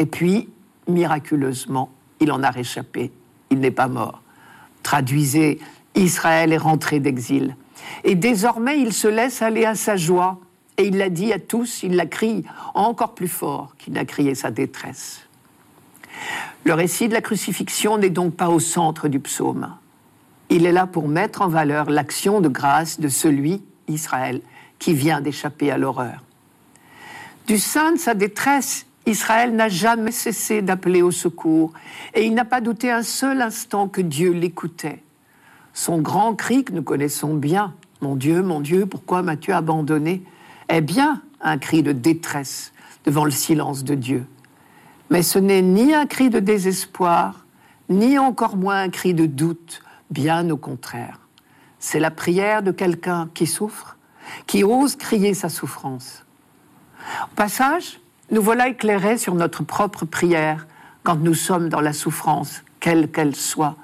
Et 0.00 0.06
puis, 0.06 0.48
miraculeusement, 0.88 1.92
il 2.20 2.32
en 2.32 2.42
a 2.42 2.50
réchappé. 2.50 3.10
Il 3.50 3.60
n'est 3.60 3.70
pas 3.70 3.88
mort. 3.88 4.22
Traduisez, 4.82 5.58
Israël 5.94 6.52
est 6.52 6.58
rentré 6.58 7.00
d'exil. 7.00 7.56
Et 8.04 8.14
désormais, 8.14 8.80
il 8.80 8.92
se 8.92 9.08
laisse 9.08 9.42
aller 9.42 9.64
à 9.64 9.74
sa 9.74 9.96
joie. 9.96 10.38
Et 10.78 10.86
il 10.88 10.98
l'a 10.98 11.08
dit 11.08 11.32
à 11.32 11.38
tous, 11.38 11.82
il 11.82 11.96
la 11.96 12.06
crie 12.06 12.44
encore 12.74 13.14
plus 13.14 13.28
fort 13.28 13.74
qu'il 13.78 13.94
n'a 13.94 14.04
crié 14.04 14.34
sa 14.34 14.50
détresse. 14.50 15.22
Le 16.64 16.74
récit 16.74 17.08
de 17.08 17.14
la 17.14 17.20
crucifixion 17.20 17.98
n'est 17.98 18.10
donc 18.10 18.34
pas 18.34 18.48
au 18.48 18.60
centre 18.60 19.08
du 19.08 19.20
psaume. 19.20 19.74
Il 20.48 20.66
est 20.66 20.72
là 20.72 20.86
pour 20.86 21.08
mettre 21.08 21.42
en 21.42 21.48
valeur 21.48 21.90
l'action 21.90 22.40
de 22.40 22.48
grâce 22.48 23.00
de 23.00 23.08
celui, 23.08 23.62
Israël, 23.88 24.40
qui 24.78 24.92
vient 24.92 25.20
d'échapper 25.20 25.70
à 25.70 25.78
l'horreur. 25.78 26.22
Du 27.46 27.58
sein 27.58 27.92
de 27.92 27.98
sa 27.98 28.14
détresse, 28.14 28.86
Israël 29.06 29.54
n'a 29.54 29.68
jamais 29.68 30.10
cessé 30.10 30.62
d'appeler 30.62 31.00
au 31.00 31.12
secours 31.12 31.72
et 32.14 32.24
il 32.24 32.34
n'a 32.34 32.44
pas 32.44 32.60
douté 32.60 32.90
un 32.90 33.02
seul 33.02 33.40
instant 33.40 33.88
que 33.88 34.00
Dieu 34.00 34.32
l'écoutait. 34.32 35.02
Son 35.72 35.98
grand 35.98 36.34
cri 36.34 36.64
que 36.64 36.72
nous 36.72 36.82
connaissons 36.82 37.34
bien, 37.34 37.74
Mon 38.02 38.14
Dieu, 38.14 38.42
mon 38.42 38.60
Dieu, 38.60 38.84
pourquoi 38.84 39.22
m'as-tu 39.22 39.52
abandonné 39.52 40.22
est 40.68 40.80
bien 40.80 41.22
un 41.40 41.58
cri 41.58 41.82
de 41.82 41.92
détresse 41.92 42.72
devant 43.04 43.24
le 43.24 43.30
silence 43.30 43.84
de 43.84 43.94
Dieu. 43.94 44.26
Mais 45.10 45.22
ce 45.22 45.38
n'est 45.38 45.62
ni 45.62 45.94
un 45.94 46.06
cri 46.06 46.28
de 46.28 46.40
désespoir, 46.40 47.46
ni 47.88 48.18
encore 48.18 48.56
moins 48.56 48.82
un 48.82 48.90
cri 48.90 49.14
de 49.14 49.26
doute, 49.26 49.82
bien 50.10 50.50
au 50.50 50.56
contraire. 50.56 51.20
C'est 51.78 52.00
la 52.00 52.10
prière 52.10 52.62
de 52.62 52.72
quelqu'un 52.72 53.30
qui 53.32 53.46
souffre, 53.46 53.96
qui 54.46 54.64
ose 54.64 54.96
crier 54.96 55.34
sa 55.34 55.48
souffrance. 55.48 56.24
Au 57.22 57.34
passage, 57.36 58.00
nous 58.30 58.42
voilà 58.42 58.68
éclairés 58.68 59.18
sur 59.18 59.34
notre 59.34 59.62
propre 59.62 60.04
prière 60.04 60.66
quand 61.02 61.16
nous 61.16 61.34
sommes 61.34 61.68
dans 61.68 61.80
la 61.80 61.92
souffrance, 61.92 62.64
quelle 62.80 63.10
qu'elle 63.10 63.36
soit. 63.36 63.76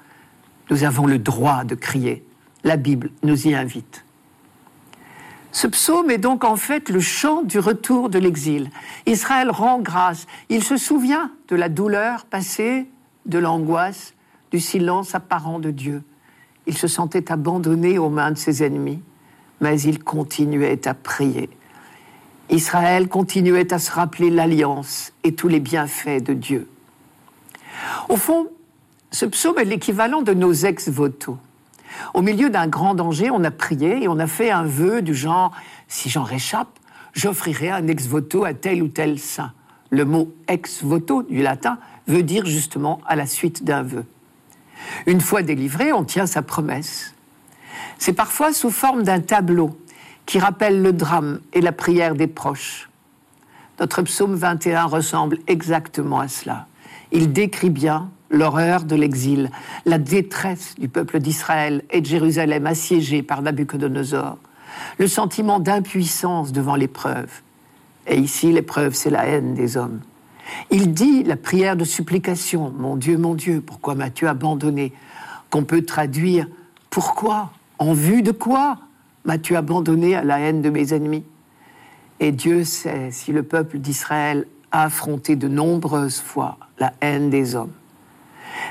Nous 0.69 0.83
avons 0.83 1.05
le 1.05 1.19
droit 1.19 1.63
de 1.63 1.75
crier. 1.75 2.25
La 2.63 2.77
Bible 2.77 3.11
nous 3.23 3.47
y 3.47 3.55
invite. 3.55 4.03
Ce 5.53 5.67
psaume 5.67 6.09
est 6.09 6.17
donc 6.17 6.43
en 6.43 6.55
fait 6.55 6.89
le 6.89 6.99
chant 6.99 7.43
du 7.43 7.59
retour 7.59 8.09
de 8.09 8.17
l'exil. 8.17 8.69
Israël 9.05 9.51
rend 9.51 9.79
grâce. 9.79 10.25
Il 10.49 10.63
se 10.63 10.77
souvient 10.77 11.31
de 11.47 11.55
la 11.55 11.69
douleur 11.69 12.25
passée, 12.25 12.87
de 13.25 13.37
l'angoisse, 13.37 14.13
du 14.51 14.59
silence 14.59 15.15
apparent 15.15 15.59
de 15.59 15.71
Dieu. 15.71 16.03
Il 16.65 16.77
se 16.77 16.87
sentait 16.87 17.31
abandonné 17.31 17.97
aux 17.99 18.09
mains 18.09 18.31
de 18.31 18.37
ses 18.37 18.63
ennemis, 18.63 19.01
mais 19.61 19.79
il 19.81 20.03
continuait 20.03 20.87
à 20.87 20.93
prier. 20.93 21.49
Israël 22.49 23.07
continuait 23.07 23.73
à 23.73 23.79
se 23.79 23.91
rappeler 23.91 24.29
l'alliance 24.29 25.13
et 25.23 25.33
tous 25.33 25.47
les 25.47 25.59
bienfaits 25.59 26.21
de 26.23 26.33
Dieu. 26.33 26.67
Au 28.09 28.17
fond, 28.17 28.47
ce 29.11 29.25
psaume 29.25 29.59
est 29.59 29.65
l'équivalent 29.65 30.21
de 30.21 30.33
nos 30.33 30.53
ex-voto. 30.53 31.37
Au 32.13 32.21
milieu 32.21 32.49
d'un 32.49 32.67
grand 32.67 32.95
danger, 32.95 33.29
on 33.29 33.43
a 33.43 33.51
prié 33.51 34.03
et 34.03 34.07
on 34.07 34.19
a 34.19 34.27
fait 34.27 34.51
un 34.51 34.63
vœu 34.63 35.01
du 35.01 35.13
genre 35.13 35.51
si 35.87 36.09
j'en 36.09 36.23
réchappe, 36.23 36.79
j'offrirai 37.13 37.69
un 37.69 37.87
ex 37.87 38.07
voto 38.07 38.45
à 38.45 38.53
tel 38.53 38.81
ou 38.81 38.87
tel 38.87 39.19
saint. 39.19 39.53
Le 39.89 40.05
mot 40.05 40.33
ex 40.47 40.83
voto 40.83 41.23
du 41.23 41.41
latin 41.43 41.77
veut 42.07 42.23
dire 42.23 42.45
justement 42.45 42.99
à 43.07 43.15
la 43.15 43.27
suite 43.27 43.63
d'un 43.63 43.83
vœu. 43.83 44.05
Une 45.05 45.21
fois 45.21 45.43
délivré, 45.43 45.93
on 45.93 46.03
tient 46.03 46.25
sa 46.25 46.41
promesse. 46.41 47.13
C'est 47.99 48.13
parfois 48.13 48.53
sous 48.53 48.71
forme 48.71 49.03
d'un 49.03 49.19
tableau 49.19 49.77
qui 50.25 50.39
rappelle 50.39 50.81
le 50.81 50.93
drame 50.93 51.39
et 51.53 51.61
la 51.61 51.71
prière 51.71 52.15
des 52.15 52.27
proches. 52.27 52.89
Notre 53.79 54.01
psaume 54.03 54.35
21 54.35 54.85
ressemble 54.85 55.39
exactement 55.47 56.19
à 56.19 56.27
cela. 56.27 56.67
Il 57.11 57.33
décrit 57.33 57.69
bien 57.69 58.09
l'horreur 58.29 58.83
de 58.83 58.95
l'exil, 58.95 59.51
la 59.85 59.97
détresse 59.97 60.75
du 60.77 60.89
peuple 60.89 61.19
d'Israël 61.19 61.83
et 61.91 62.01
de 62.01 62.05
Jérusalem 62.05 62.65
assiégée 62.65 63.21
par 63.21 63.41
Nabucodonosor, 63.41 64.37
le 64.97 65.07
sentiment 65.07 65.59
d'impuissance 65.59 66.51
devant 66.51 66.75
l'épreuve. 66.75 67.29
Et 68.07 68.17
ici, 68.17 68.51
l'épreuve, 68.51 68.95
c'est 68.95 69.09
la 69.11 69.25
haine 69.25 69.53
des 69.53 69.77
hommes. 69.77 70.01
Il 70.71 70.93
dit 70.93 71.23
la 71.23 71.37
prière 71.37 71.75
de 71.75 71.83
supplication, 71.85 72.73
Mon 72.77 72.95
Dieu, 72.95 73.17
mon 73.17 73.33
Dieu, 73.33 73.61
pourquoi 73.65 73.95
m'as-tu 73.95 74.27
abandonné? 74.27 74.93
qu'on 75.49 75.63
peut 75.63 75.83
traduire 75.83 76.47
Pourquoi? 76.89 77.51
En 77.77 77.93
vue 77.93 78.23
de 78.23 78.31
quoi? 78.31 78.79
M'as-tu 79.25 79.55
abandonné 79.55 80.15
à 80.15 80.23
la 80.23 80.39
haine 80.39 80.61
de 80.61 80.69
mes 80.69 80.93
ennemis 80.93 81.23
Et 82.19 82.31
Dieu 82.31 82.63
sait 82.63 83.11
si 83.11 83.31
le 83.31 83.43
peuple 83.43 83.79
d'Israël 83.79 84.47
a 84.71 84.83
affronté 84.83 85.35
de 85.35 85.47
nombreuses 85.47 86.19
fois 86.19 86.57
la 86.79 86.93
haine 87.01 87.29
des 87.29 87.55
hommes. 87.55 87.73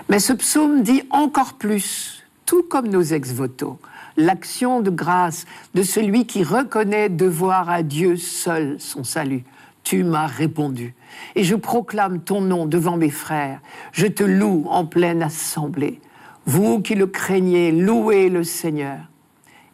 Mais 0.09 0.18
ce 0.18 0.32
psaume 0.32 0.82
dit 0.82 1.02
encore 1.11 1.54
plus, 1.54 2.25
tout 2.47 2.62
comme 2.62 2.88
nos 2.88 3.02
ex-votos, 3.02 3.78
l'action 4.16 4.80
de 4.80 4.90
grâce 4.90 5.47
de 5.75 5.82
celui 5.82 6.26
qui 6.26 6.44
reconnaît 6.44 7.09
devoir 7.09 7.71
à 7.71 7.82
Dieu 7.82 8.16
seul 8.16 8.76
son 8.78 9.04
salut. 9.04 9.44
Tu 9.85 10.04
m'as 10.04 10.26
répondu, 10.26 10.94
et 11.35 11.42
je 11.42 11.56
proclame 11.56 12.21
ton 12.21 12.40
nom 12.40 12.66
devant 12.66 12.97
mes 12.97 13.11
frères. 13.11 13.61
Je 13.92 14.06
te 14.06 14.23
loue 14.23 14.64
en 14.68 14.87
pleine 14.87 15.23
assemblée. 15.23 16.00
Vous 16.47 16.80
qui 16.80 16.94
le 16.94 17.06
craignez, 17.06 17.73
louez 17.73 18.28
le 18.28 18.44
Seigneur. 18.44 18.99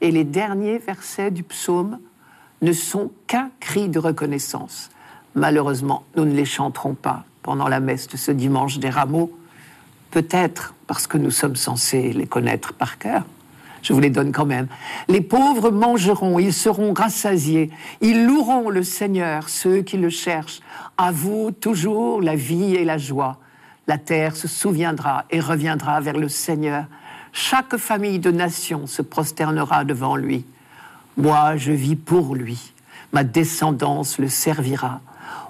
Et 0.00 0.11
les 0.11 0.25
derniers 0.25 0.78
versets 0.78 1.31
du 1.31 1.43
psaume 1.43 1.99
ne 2.62 2.73
sont 2.73 3.11
qu'un 3.26 3.50
cri 3.61 3.88
de 3.88 3.99
reconnaissance. 3.99 4.90
Malheureusement, 5.35 6.05
nous 6.17 6.25
ne 6.25 6.35
les 6.35 6.45
chanterons 6.45 6.95
pas 6.95 7.25
pendant 7.43 7.69
la 7.69 7.81
messe 7.81 8.09
de 8.09 8.17
ce 8.17 8.33
dimanche 8.33 8.78
des 8.78 8.90
rameaux, 8.90 9.33
peut-être 10.11 10.75
parce 10.87 11.07
que 11.07 11.19
nous 11.19 11.31
sommes 11.31 11.57
censés 11.57 12.12
les 12.12 12.26
connaître 12.26 12.73
par 12.73 12.99
cœur. 12.99 13.25
Je 13.83 13.93
vous 13.93 14.00
les 14.00 14.11
donne 14.11 14.33
quand 14.33 14.47
même. 14.47 14.67
Les 15.09 15.21
pauvres 15.21 15.71
mangeront, 15.71 16.38
ils 16.38 16.52
seront 16.52 16.93
rassasiés, 16.93 17.71
ils 18.00 18.26
loueront 18.26 18.71
le 18.71 18.83
Seigneur, 18.83 19.49
ceux 19.49 19.83
qui 19.83 19.97
le 19.97 20.11
cherchent. 20.11 20.61
À 20.97 21.12
vous 21.12 21.52
toujours 21.52 22.21
la 22.21 22.35
vie 22.35 22.75
et 22.75 22.85
la 22.85 22.99
joie. 22.99 23.38
La 23.87 23.99
terre 23.99 24.37
se 24.37 24.49
souviendra 24.49 25.25
et 25.31 25.40
reviendra 25.40 26.00
vers 26.00 26.19
le 26.19 26.28
Seigneur. 26.28 26.85
Chaque 27.40 27.76
famille 27.76 28.18
de 28.18 28.30
nations 28.30 28.87
se 28.87 29.02
prosternera 29.02 29.85
devant 29.85 30.16
lui. 30.16 30.45
Moi, 31.16 31.57
je 31.57 31.73
vis 31.73 31.97
pour 31.97 32.35
lui. 32.35 32.73
Ma 33.12 33.25
descendance 33.25 34.18
le 34.18 34.28
servira. 34.28 35.00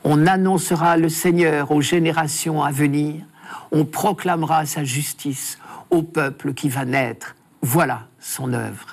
On 0.04 0.26
annoncera 0.26 0.96
le 0.96 1.08
Seigneur 1.08 1.70
aux 1.70 1.80
générations 1.80 2.62
à 2.62 2.70
venir 2.70 3.24
on 3.70 3.84
proclamera 3.84 4.66
sa 4.66 4.84
justice 4.84 5.58
au 5.90 6.02
peuple 6.02 6.54
qui 6.54 6.68
va 6.68 6.84
naître. 6.84 7.34
Voilà 7.62 8.06
son 8.20 8.52
œuvre. 8.52 8.86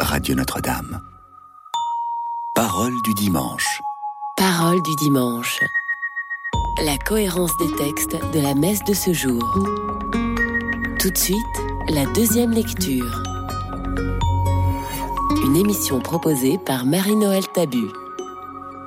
Radio 0.00 0.34
Notre-Dame. 0.34 1.00
Parole 2.54 2.94
du 3.04 3.14
dimanche. 3.14 3.80
Parole 4.36 4.82
du 4.82 4.94
dimanche. 4.96 5.60
La 6.82 6.98
cohérence 6.98 7.56
des 7.58 7.70
textes 7.76 8.16
de 8.32 8.40
la 8.40 8.54
messe 8.54 8.82
de 8.84 8.94
ce 8.94 9.12
jour. 9.12 9.42
Tout 10.98 11.10
de 11.10 11.16
suite, 11.16 11.38
la 11.88 12.06
deuxième 12.06 12.50
lecture. 12.50 13.22
Une 15.44 15.56
émission 15.56 16.00
proposée 16.00 16.58
par 16.58 16.86
Marie-Noël 16.86 17.46
Tabu. 17.52 17.86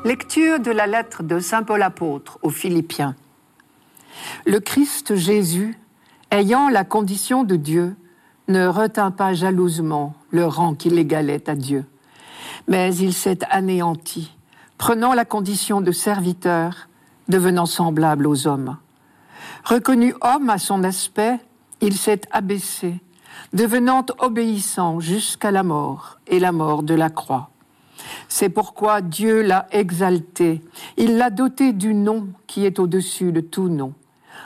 Lecture 0.03 0.59
de 0.59 0.71
la 0.71 0.87
lettre 0.87 1.23
de 1.23 1.39
Saint 1.39 1.63
Paul 1.63 1.81
apôtre 1.81 2.39
aux 2.41 2.49
Philippiens. 2.49 3.15
Le 4.45 4.59
Christ 4.59 5.15
Jésus 5.15 5.77
ayant 6.31 6.69
la 6.69 6.83
condition 6.83 7.43
de 7.43 7.55
Dieu, 7.55 7.95
ne 8.47 8.67
retint 8.67 9.11
pas 9.11 9.33
jalousement 9.33 10.13
le 10.31 10.45
rang 10.45 10.73
qui 10.73 10.89
l'égalait 10.89 11.49
à 11.49 11.55
Dieu, 11.55 11.85
mais 12.67 12.95
il 12.95 13.13
s'est 13.13 13.39
anéanti, 13.49 14.35
prenant 14.77 15.13
la 15.13 15.25
condition 15.25 15.81
de 15.81 15.91
serviteur, 15.91 16.87
devenant 17.29 17.65
semblable 17.65 18.27
aux 18.27 18.47
hommes. 18.47 18.77
Reconnu 19.63 20.13
homme 20.21 20.49
à 20.49 20.57
son 20.57 20.83
aspect, 20.83 21.39
il 21.81 21.95
s'est 21.95 22.21
abaissé, 22.31 22.95
devenant 23.53 24.05
obéissant 24.19 24.99
jusqu'à 24.99 25.51
la 25.51 25.63
mort 25.63 26.19
et 26.27 26.39
la 26.39 26.51
mort 26.51 26.83
de 26.83 26.93
la 26.93 27.09
croix. 27.09 27.49
C'est 28.29 28.49
pourquoi 28.49 29.01
Dieu 29.01 29.41
l'a 29.41 29.67
exalté, 29.71 30.61
il 30.97 31.17
l'a 31.17 31.29
doté 31.29 31.73
du 31.73 31.93
nom 31.93 32.27
qui 32.45 32.65
est 32.65 32.79
au-dessus 32.79 33.31
de 33.31 33.41
tout 33.41 33.69
nom, 33.69 33.93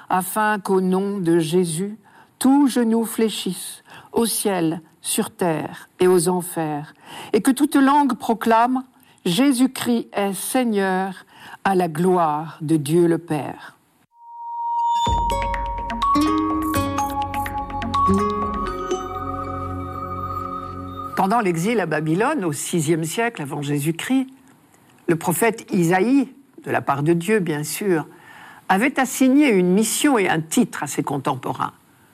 afin 0.10 0.60
qu'au 0.60 0.82
nom 0.82 1.20
de 1.20 1.40
Jésus, 1.40 1.98
tout 2.40 2.68
genou 2.68 3.06
fléchisse, 3.06 3.84
au 4.12 4.26
ciel, 4.26 4.82
sur 5.02 5.32
terre 5.32 5.90
et 6.00 6.08
aux 6.08 6.30
enfers, 6.30 6.94
et 7.34 7.42
que 7.42 7.52
toute 7.52 7.76
langue 7.76 8.14
proclame 8.14 8.84
Jésus-Christ 9.26 10.10
est 10.14 10.34
Seigneur 10.34 11.26
à 11.64 11.76
la 11.76 11.88
gloire 11.88 12.58
de 12.62 12.78
Dieu 12.78 13.08
le 13.08 13.18
Père. 13.18 13.78
Pendant 21.16 21.40
l'exil 21.40 21.80
à 21.80 21.86
Babylone, 21.86 22.44
au 22.46 22.50
VIe 22.50 23.06
siècle 23.06 23.42
avant 23.42 23.62
Jésus-Christ, 23.62 24.28
le 25.08 25.16
prophète 25.16 25.72
Isaïe, 25.72 26.30
de 26.64 26.72
la 26.72 26.82
part 26.82 27.04
de 27.04 27.14
Dieu 27.14 27.40
bien 27.40 27.64
sûr, 27.64 28.08
avait 28.70 29.00
assigné 29.00 29.50
une 29.50 29.74
mission 29.74 30.18
et 30.18 30.30
un 30.30 30.40
titre 30.40 30.84
à 30.84 30.88
ses 30.88 31.04
contemporains. 31.04 31.74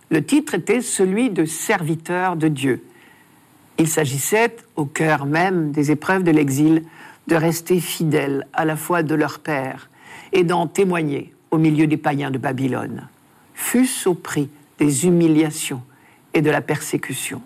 Le 0.10 0.25
titre 0.25 0.55
était 0.55 0.81
celui 0.81 1.29
de 1.29 1.46
serviteur 1.46 2.36
de 2.36 2.48
Dieu. 2.48 2.84
Il 3.77 3.88
s'agissait, 3.88 4.55
au 4.75 4.86
cœur 4.86 5.25
même 5.25 5.72
des 5.72 5.91
épreuves 5.91 6.24
de 6.24 6.31
l'exil, 6.31 6.84
de 7.27 7.36
rester 7.36 7.79
fidèles 7.79 8.48
à 8.53 8.65
la 8.65 8.75
foi 8.75 9.03
de 9.03 9.15
leur 9.15 9.39
Père 9.39 9.89
et 10.31 10.43
d'en 10.43 10.67
témoigner 10.67 11.34
au 11.51 11.57
milieu 11.57 11.88
des 11.88 11.98
païens 11.98 12.31
de 12.31 12.38
Babylone, 12.38 13.07
fût-ce 13.53 14.10
au 14.10 14.13
prix 14.13 14.50
des 14.79 15.05
humiliations 15.05 15.81
et 16.34 16.41
de 16.41 16.50
la 16.50 16.62
persécution. 16.62 17.41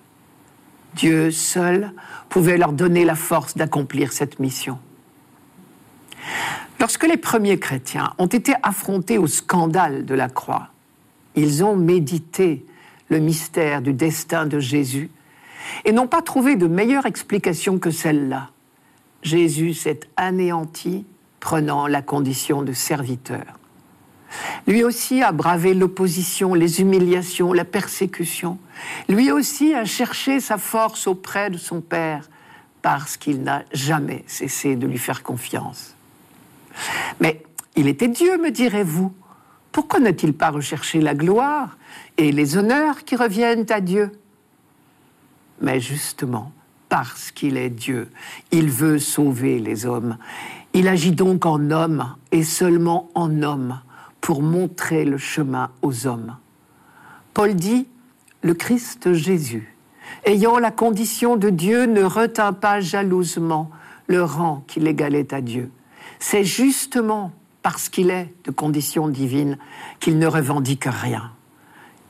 Dieu 0.95 1.31
seul 1.31 1.93
pouvait 2.29 2.57
leur 2.57 2.73
donner 2.73 3.05
la 3.05 3.15
force 3.15 3.55
d'accomplir 3.55 4.11
cette 4.11 4.39
mission. 4.39 4.77
Lorsque 6.79 7.07
les 7.07 7.17
premiers 7.17 7.59
chrétiens 7.59 8.13
ont 8.17 8.27
été 8.27 8.53
affrontés 8.63 9.17
au 9.17 9.27
scandale 9.27 10.05
de 10.05 10.15
la 10.15 10.29
croix, 10.29 10.69
ils 11.35 11.63
ont 11.63 11.75
médité 11.75 12.65
le 13.09 13.19
mystère 13.19 13.81
du 13.81 13.93
destin 13.93 14.45
de 14.45 14.59
Jésus 14.59 15.09
et 15.85 15.91
n'ont 15.91 16.07
pas 16.07 16.21
trouvé 16.21 16.55
de 16.55 16.67
meilleure 16.67 17.05
explication 17.05 17.79
que 17.79 17.91
celle-là. 17.91 18.50
Jésus 19.23 19.73
s'est 19.73 19.99
anéanti 20.17 21.05
prenant 21.39 21.87
la 21.87 22.01
condition 22.01 22.61
de 22.61 22.73
serviteur. 22.73 23.45
Lui 24.67 24.83
aussi 24.83 25.21
a 25.21 25.31
bravé 25.31 25.73
l'opposition, 25.73 26.53
les 26.53 26.79
humiliations, 26.79 27.51
la 27.51 27.65
persécution. 27.65 28.57
Lui 29.09 29.31
aussi 29.31 29.73
a 29.73 29.85
cherché 29.85 30.39
sa 30.39 30.57
force 30.57 31.07
auprès 31.07 31.49
de 31.49 31.57
son 31.57 31.81
Père 31.81 32.29
parce 32.81 33.17
qu'il 33.17 33.43
n'a 33.43 33.63
jamais 33.73 34.23
cessé 34.27 34.75
de 34.75 34.87
lui 34.87 34.97
faire 34.97 35.23
confiance. 35.23 35.95
Mais 37.19 37.43
il 37.75 37.87
était 37.87 38.07
Dieu, 38.07 38.37
me 38.37 38.51
direz-vous. 38.51 39.13
Pourquoi 39.71 39.99
n'a-t-il 39.99 40.33
pas 40.33 40.49
recherché 40.49 40.99
la 40.99 41.13
gloire 41.13 41.77
et 42.17 42.31
les 42.31 42.57
honneurs 42.57 43.03
qui 43.03 43.15
reviennent 43.15 43.65
à 43.69 43.81
Dieu? 43.81 44.11
Mais 45.61 45.79
justement, 45.79 46.51
parce 46.91 47.31
qu'il 47.31 47.55
est 47.55 47.69
Dieu, 47.69 48.10
il 48.51 48.69
veut 48.69 49.00
sauver 49.00 49.60
les 49.60 49.86
hommes. 49.86 50.17
Il 50.73 50.89
agit 50.89 51.13
donc 51.13 51.45
en 51.45 51.71
homme 51.71 52.15
et 52.34 52.43
seulement 52.43 53.10
en 53.15 53.43
homme 53.43 53.80
pour 54.19 54.41
montrer 54.41 55.06
le 55.06 55.17
chemin 55.17 55.69
aux 55.84 56.06
hommes. 56.06 56.36
Paul 57.34 57.56
dit, 57.56 57.88
le 58.41 58.54
Christ 58.54 59.13
Jésus, 59.13 59.73
ayant 60.25 60.60
la 60.60 60.69
condition 60.69 61.38
de 61.38 61.49
Dieu, 61.49 61.86
ne 61.86 62.04
retint 62.04 62.51
pas 62.51 62.82
jalousement 62.82 63.71
le 64.08 64.21
rang 64.25 64.65
qu'il 64.67 64.86
égalait 64.86 65.34
à 65.34 65.39
Dieu. 65.39 65.71
C'est 66.19 66.43
justement 66.43 67.32
parce 67.62 67.88
qu'il 67.88 68.10
est 68.10 68.34
de 68.43 68.51
condition 68.51 69.08
divine 69.08 69.58
qu'il 70.01 70.19
ne 70.19 70.27
revendique 70.27 70.89
rien. 70.89 71.32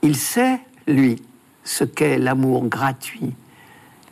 Il 0.02 0.16
sait, 0.16 0.58
lui, 0.88 1.22
ce 1.62 1.84
qu'est 1.84 2.18
l'amour 2.18 2.66
gratuit. 2.66 3.36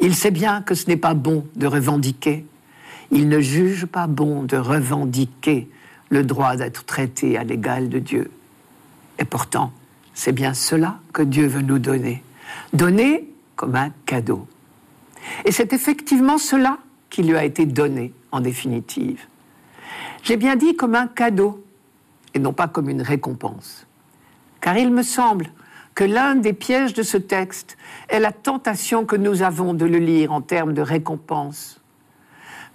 Il 0.00 0.14
sait 0.14 0.30
bien 0.30 0.62
que 0.62 0.74
ce 0.74 0.86
n'est 0.86 0.96
pas 0.96 1.14
bon 1.14 1.46
de 1.56 1.66
revendiquer. 1.66 2.46
Il 3.10 3.28
ne 3.28 3.40
juge 3.40 3.86
pas 3.86 4.06
bon 4.06 4.42
de 4.42 4.56
revendiquer 4.56 5.68
le 6.08 6.24
droit 6.24 6.56
d'être 6.56 6.84
traité 6.84 7.36
à 7.36 7.44
l'égal 7.44 7.88
de 7.88 7.98
Dieu. 7.98 8.30
Et 9.18 9.24
pourtant, 9.24 9.72
c'est 10.14 10.32
bien 10.32 10.54
cela 10.54 10.98
que 11.12 11.22
Dieu 11.22 11.46
veut 11.46 11.60
nous 11.60 11.78
donner. 11.78 12.22
Donner 12.72 13.28
comme 13.56 13.76
un 13.76 13.90
cadeau. 14.06 14.46
Et 15.44 15.52
c'est 15.52 15.72
effectivement 15.72 16.38
cela 16.38 16.78
qui 17.10 17.22
lui 17.22 17.36
a 17.36 17.44
été 17.44 17.66
donné 17.66 18.14
en 18.32 18.40
définitive. 18.40 19.26
J'ai 20.22 20.36
bien 20.36 20.56
dit 20.56 20.76
comme 20.76 20.94
un 20.94 21.06
cadeau 21.08 21.64
et 22.32 22.38
non 22.38 22.52
pas 22.52 22.68
comme 22.68 22.88
une 22.88 23.02
récompense. 23.02 23.86
Car 24.60 24.78
il 24.78 24.90
me 24.90 25.02
semble 25.02 25.50
que 25.94 26.05
l'un 26.05 26.35
des 26.35 26.53
pièges 26.53 26.94
de 26.94 27.03
ce 27.03 27.16
texte 27.16 27.76
est 28.09 28.20
la 28.20 28.33
tentation 28.33 29.05
que 29.05 29.16
nous 29.16 29.42
avons 29.42 29.74
de 29.74 29.85
le 29.85 29.98
lire 29.98 30.33
en 30.33 30.40
termes 30.40 30.72
de 30.72 30.83
récompense. 30.83 31.81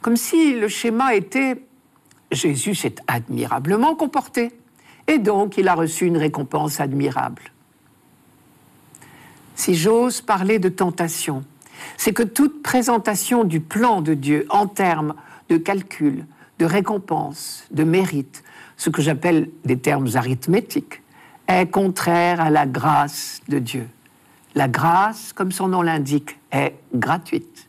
Comme 0.01 0.17
si 0.17 0.59
le 0.59 0.67
schéma 0.67 1.15
était 1.15 1.61
Jésus 2.31 2.75
s'est 2.75 2.95
admirablement 3.07 3.95
comporté, 3.95 4.51
et 5.07 5.19
donc 5.19 5.57
il 5.57 5.67
a 5.67 5.75
reçu 5.75 6.05
une 6.05 6.17
récompense 6.17 6.79
admirable. 6.79 7.41
Si 9.55 9.75
j'ose 9.75 10.21
parler 10.21 10.59
de 10.59 10.69
tentation, 10.69 11.43
c'est 11.97 12.13
que 12.13 12.23
toute 12.23 12.61
présentation 12.61 13.43
du 13.43 13.59
plan 13.59 14.01
de 14.01 14.13
Dieu 14.13 14.45
en 14.49 14.67
termes 14.67 15.15
de 15.49 15.57
calcul, 15.57 16.25
de 16.59 16.65
récompense, 16.65 17.65
de 17.71 17.83
mérite, 17.83 18.43
ce 18.77 18.89
que 18.89 19.01
j'appelle 19.01 19.49
des 19.63 19.77
termes 19.77 20.09
arithmétiques, 20.15 21.01
est 21.47 21.67
contraire 21.67 22.41
à 22.41 22.49
la 22.49 22.65
grâce 22.65 23.41
de 23.47 23.59
Dieu. 23.59 23.87
La 24.55 24.67
grâce, 24.67 25.33
comme 25.33 25.51
son 25.51 25.67
nom 25.67 25.81
l'indique, 25.81 26.39
est 26.51 26.75
gratuite. 26.93 27.67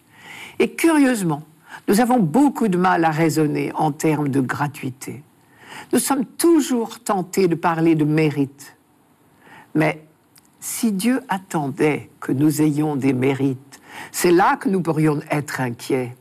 Et 0.59 0.71
curieusement, 0.71 1.43
nous 1.89 2.01
avons 2.01 2.19
beaucoup 2.19 2.69
de 2.69 2.79
mal 2.79 3.05
à 3.05 3.11
raisonner 3.11 3.73
en 3.75 3.93
termes 3.93 4.29
de 4.29 4.41
gratuité. 4.41 5.23
Nous 5.93 5.99
sommes 5.99 6.25
toujours 6.25 7.01
tentés 7.01 7.49
de 7.49 7.55
parler 7.55 7.95
de 7.95 8.05
mérite. 8.05 8.77
Mais 9.75 10.05
si 10.61 10.93
Dieu 10.93 11.21
attendait 11.29 12.11
que 12.21 12.33
nous 12.33 12.63
ayons 12.63 12.97
des 12.97 13.13
mérites, 13.13 13.81
c'est 14.11 14.33
là 14.33 14.57
que 14.57 14.69
nous 14.69 14.81
pourrions 14.81 15.21
être 15.31 15.61
inquiets. 15.61 16.17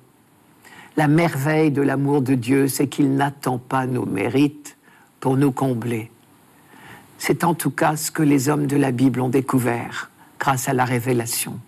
La 0.97 1.07
merveille 1.07 1.71
de 1.71 1.81
l'amour 1.81 2.21
de 2.21 2.35
Dieu, 2.35 2.67
c'est 2.67 2.87
qu'il 2.87 3.15
n'attend 3.15 3.57
pas 3.57 3.85
nos 3.85 4.05
mérites 4.05 4.77
pour 5.19 5.35
nous 5.37 5.51
combler. 5.51 6.11
C'est 7.17 7.43
en 7.43 7.53
tout 7.53 7.71
cas 7.71 7.95
ce 7.95 8.11
que 8.11 8.23
les 8.23 8.49
hommes 8.49 8.67
de 8.67 8.77
la 8.77 8.91
Bible 8.91 9.21
ont 9.21 9.29
découvert 9.29 10.11
grâce 10.39 10.67
à 10.67 10.73
la 10.73 10.85
révélation 10.85 11.59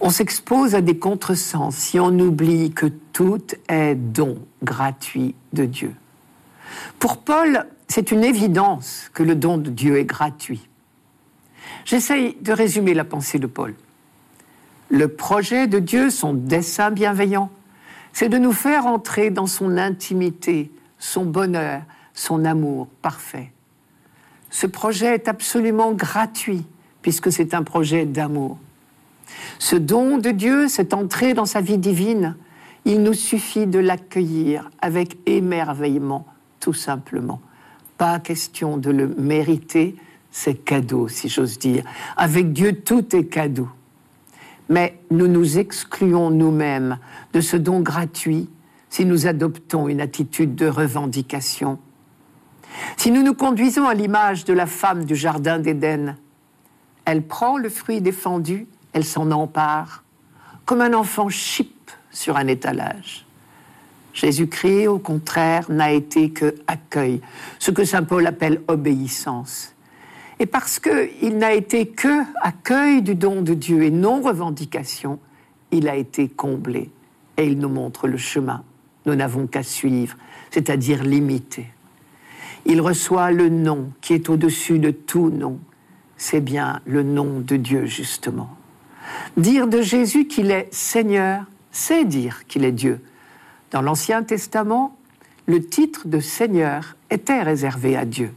on 0.00 0.10
s'expose 0.10 0.74
à 0.74 0.80
des 0.80 0.98
contresens 0.98 1.74
si 1.74 1.98
on 1.98 2.16
oublie 2.18 2.70
que 2.70 2.86
tout 2.86 3.42
est 3.68 3.94
don 3.94 4.38
gratuit 4.62 5.34
de 5.52 5.64
Dieu. 5.64 5.94
Pour 6.98 7.18
Paul, 7.18 7.66
c'est 7.88 8.12
une 8.12 8.22
évidence 8.22 9.10
que 9.12 9.22
le 9.22 9.34
don 9.34 9.58
de 9.58 9.70
Dieu 9.70 9.98
est 9.98 10.04
gratuit. 10.04 10.68
J'essaye 11.84 12.36
de 12.40 12.52
résumer 12.52 12.94
la 12.94 13.04
pensée 13.04 13.38
de 13.38 13.46
Paul. 13.46 13.74
Le 14.88 15.08
projet 15.08 15.66
de 15.66 15.78
Dieu, 15.78 16.10
son 16.10 16.32
dessein 16.32 16.90
bienveillant, 16.90 17.50
c'est 18.12 18.28
de 18.28 18.38
nous 18.38 18.52
faire 18.52 18.86
entrer 18.86 19.30
dans 19.30 19.46
son 19.46 19.76
intimité, 19.76 20.70
son 20.98 21.24
bonheur, 21.24 21.82
son 22.14 22.44
amour 22.44 22.88
parfait. 23.02 23.52
Ce 24.50 24.66
projet 24.66 25.14
est 25.14 25.28
absolument 25.28 25.92
gratuit 25.92 26.64
puisque 27.02 27.32
c'est 27.32 27.54
un 27.54 27.62
projet 27.62 28.06
d'amour. 28.06 28.58
Ce 29.58 29.76
don 29.76 30.18
de 30.18 30.30
Dieu, 30.30 30.68
cette 30.68 30.94
entrée 30.94 31.34
dans 31.34 31.46
sa 31.46 31.60
vie 31.60 31.78
divine, 31.78 32.36
il 32.84 33.02
nous 33.02 33.14
suffit 33.14 33.66
de 33.66 33.78
l'accueillir 33.78 34.70
avec 34.80 35.18
émerveillement, 35.26 36.26
tout 36.60 36.72
simplement. 36.72 37.40
Pas 37.98 38.18
question 38.18 38.76
de 38.76 38.90
le 38.90 39.08
mériter, 39.08 39.96
c'est 40.30 40.54
cadeau, 40.54 41.08
si 41.08 41.28
j'ose 41.28 41.58
dire. 41.58 41.84
Avec 42.16 42.52
Dieu, 42.52 42.80
tout 42.80 43.14
est 43.14 43.26
cadeau. 43.26 43.68
Mais 44.68 45.00
nous 45.10 45.28
nous 45.28 45.58
excluons 45.58 46.30
nous-mêmes 46.30 46.98
de 47.32 47.40
ce 47.40 47.56
don 47.56 47.80
gratuit 47.80 48.48
si 48.90 49.04
nous 49.04 49.26
adoptons 49.26 49.88
une 49.88 50.00
attitude 50.00 50.54
de 50.54 50.66
revendication. 50.66 51.78
Si 52.96 53.10
nous 53.10 53.22
nous 53.22 53.34
conduisons 53.34 53.86
à 53.86 53.94
l'image 53.94 54.44
de 54.44 54.52
la 54.52 54.66
femme 54.66 55.04
du 55.04 55.16
Jardin 55.16 55.58
d'Éden, 55.58 56.16
elle 57.04 57.22
prend 57.22 57.58
le 57.58 57.68
fruit 57.68 58.00
défendu, 58.00 58.66
elle 58.92 59.04
s'en 59.04 59.30
empare, 59.30 60.04
comme 60.64 60.80
un 60.80 60.92
enfant 60.92 61.28
chip 61.28 61.90
sur 62.10 62.36
un 62.36 62.46
étalage. 62.46 63.24
Jésus-Christ, 64.12 64.88
au 64.88 64.98
contraire, 64.98 65.70
n'a 65.70 65.92
été 65.92 66.30
que 66.30 66.54
accueil, 66.66 67.20
ce 67.58 67.70
que 67.70 67.84
saint 67.84 68.02
Paul 68.02 68.26
appelle 68.26 68.60
obéissance. 68.68 69.74
Et 70.40 70.46
parce 70.46 70.78
qu'il 70.78 71.38
n'a 71.38 71.52
été 71.52 71.88
que 71.88 72.22
accueil 72.42 73.02
du 73.02 73.14
don 73.14 73.42
de 73.42 73.54
Dieu 73.54 73.82
et 73.84 73.90
non 73.90 74.20
revendication, 74.20 75.18
il 75.70 75.88
a 75.88 75.96
été 75.96 76.28
comblé. 76.28 76.90
Et 77.36 77.46
il 77.46 77.58
nous 77.58 77.68
montre 77.68 78.08
le 78.08 78.16
chemin. 78.16 78.64
Nous 79.06 79.14
n'avons 79.14 79.46
qu'à 79.46 79.62
suivre, 79.62 80.16
c'est-à-dire 80.50 81.04
l'imiter. 81.04 81.66
Il 82.68 82.82
reçoit 82.82 83.30
le 83.30 83.48
nom 83.48 83.92
qui 84.02 84.12
est 84.12 84.28
au-dessus 84.28 84.78
de 84.78 84.90
tout 84.90 85.30
nom. 85.30 85.58
C'est 86.18 86.42
bien 86.42 86.80
le 86.84 87.02
nom 87.02 87.40
de 87.40 87.56
Dieu, 87.56 87.86
justement. 87.86 88.50
Dire 89.38 89.66
de 89.66 89.80
Jésus 89.80 90.26
qu'il 90.26 90.50
est 90.50 90.68
Seigneur, 90.70 91.44
c'est 91.72 92.04
dire 92.04 92.46
qu'il 92.46 92.64
est 92.64 92.72
Dieu. 92.72 93.00
Dans 93.70 93.80
l'Ancien 93.80 94.22
Testament, 94.22 94.94
le 95.46 95.64
titre 95.64 96.08
de 96.08 96.20
Seigneur 96.20 96.94
était 97.10 97.42
réservé 97.42 97.96
à 97.96 98.04
Dieu. 98.04 98.32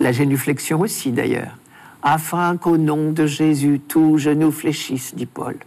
La 0.00 0.12
génuflexion 0.12 0.80
aussi 0.80 1.12
d'ailleurs, 1.12 1.58
afin 2.02 2.56
qu'au 2.56 2.78
nom 2.78 3.12
de 3.12 3.26
Jésus 3.26 3.80
tout 3.86 4.16
genou 4.16 4.50
fléchisse, 4.50 5.14
dit 5.14 5.26
Paul. 5.26 5.58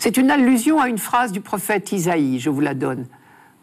C'est 0.00 0.16
une 0.16 0.32
allusion 0.32 0.80
à 0.80 0.88
une 0.88 0.98
phrase 0.98 1.30
du 1.30 1.40
prophète 1.40 1.92
Isaïe, 1.92 2.40
je 2.40 2.50
vous 2.50 2.60
la 2.60 2.74
donne. 2.74 3.06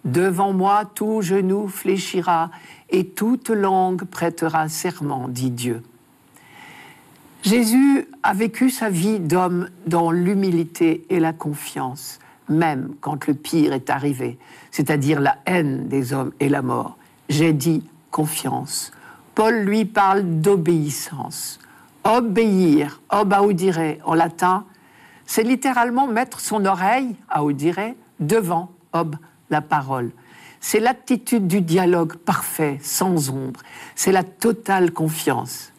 Devant 0.08 0.54
moi 0.54 0.84
tout 0.86 1.22
genou 1.22 1.67
fléchira 1.67 2.50
et 2.89 3.06
toute 3.06 3.50
langue 3.50 4.04
prêtera 4.06 4.67
serment, 4.70 5.28
dit 5.28 5.52
Dieu. 5.52 5.84
Jésus 7.43 8.08
a 8.24 8.34
vécu 8.34 8.72
sa 8.72 8.89
vie 8.89 9.20
d'homme 9.20 9.70
dans 9.86 10.12
l'humilité 10.12 11.06
et 11.10 11.20
la 11.20 11.34
confiance 11.34 12.20
même 12.50 12.96
quand 13.02 13.28
le 13.28 13.34
pire 13.34 13.74
est 13.74 13.89
arrivé, 13.89 14.38
c'est-à-dire 14.72 15.20
la 15.20 15.38
haine 15.46 15.88
des 15.88 16.13
hommes 16.13 16.32
et 16.39 16.50
la 16.50 16.62
mort. 16.62 16.98
J'ai 17.30 17.54
dit 17.54 17.84
confiance. 18.12 18.91
Paul 19.36 19.56
lui 19.56 19.86
parle 19.86 20.24
d'obéissance. 20.41 21.60
Obéir, 22.04 23.02
ob 23.10 23.34
audire 23.34 23.98
en 24.06 24.13
latin, 24.13 24.65
c'est 25.26 25.43
littéralement 25.43 26.08
mettre 26.08 26.39
son 26.39 26.65
oreille, 26.65 27.15
audire, 27.38 27.93
devant 28.20 28.72
ob, 28.93 29.15
la 29.50 29.62
parole. 29.62 30.12
C'est 30.60 30.80
l'attitude 30.80 31.48
du 31.48 31.62
dialogue 31.62 32.16
parfait, 32.16 32.80
sans 32.82 33.30
ombre. 33.30 33.62
C'est 33.96 34.12
la 34.12 34.24
totale 34.24 34.92
confiance. 34.92 35.72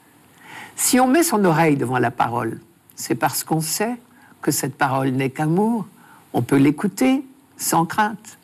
Si 0.76 1.00
on 1.00 1.08
met 1.08 1.22
son 1.22 1.44
oreille 1.44 1.76
devant 1.76 1.98
la 1.98 2.10
parole, 2.10 2.60
c'est 2.94 3.14
parce 3.14 3.44
qu'on 3.44 3.60
sait 3.60 3.96
que 4.40 4.50
cette 4.50 4.76
parole 4.76 5.10
n'est 5.10 5.30
qu'amour, 5.30 5.86
on 6.32 6.42
peut 6.42 6.56
l'écouter 6.56 7.24
sans 7.56 7.84
crainte. 7.84 8.38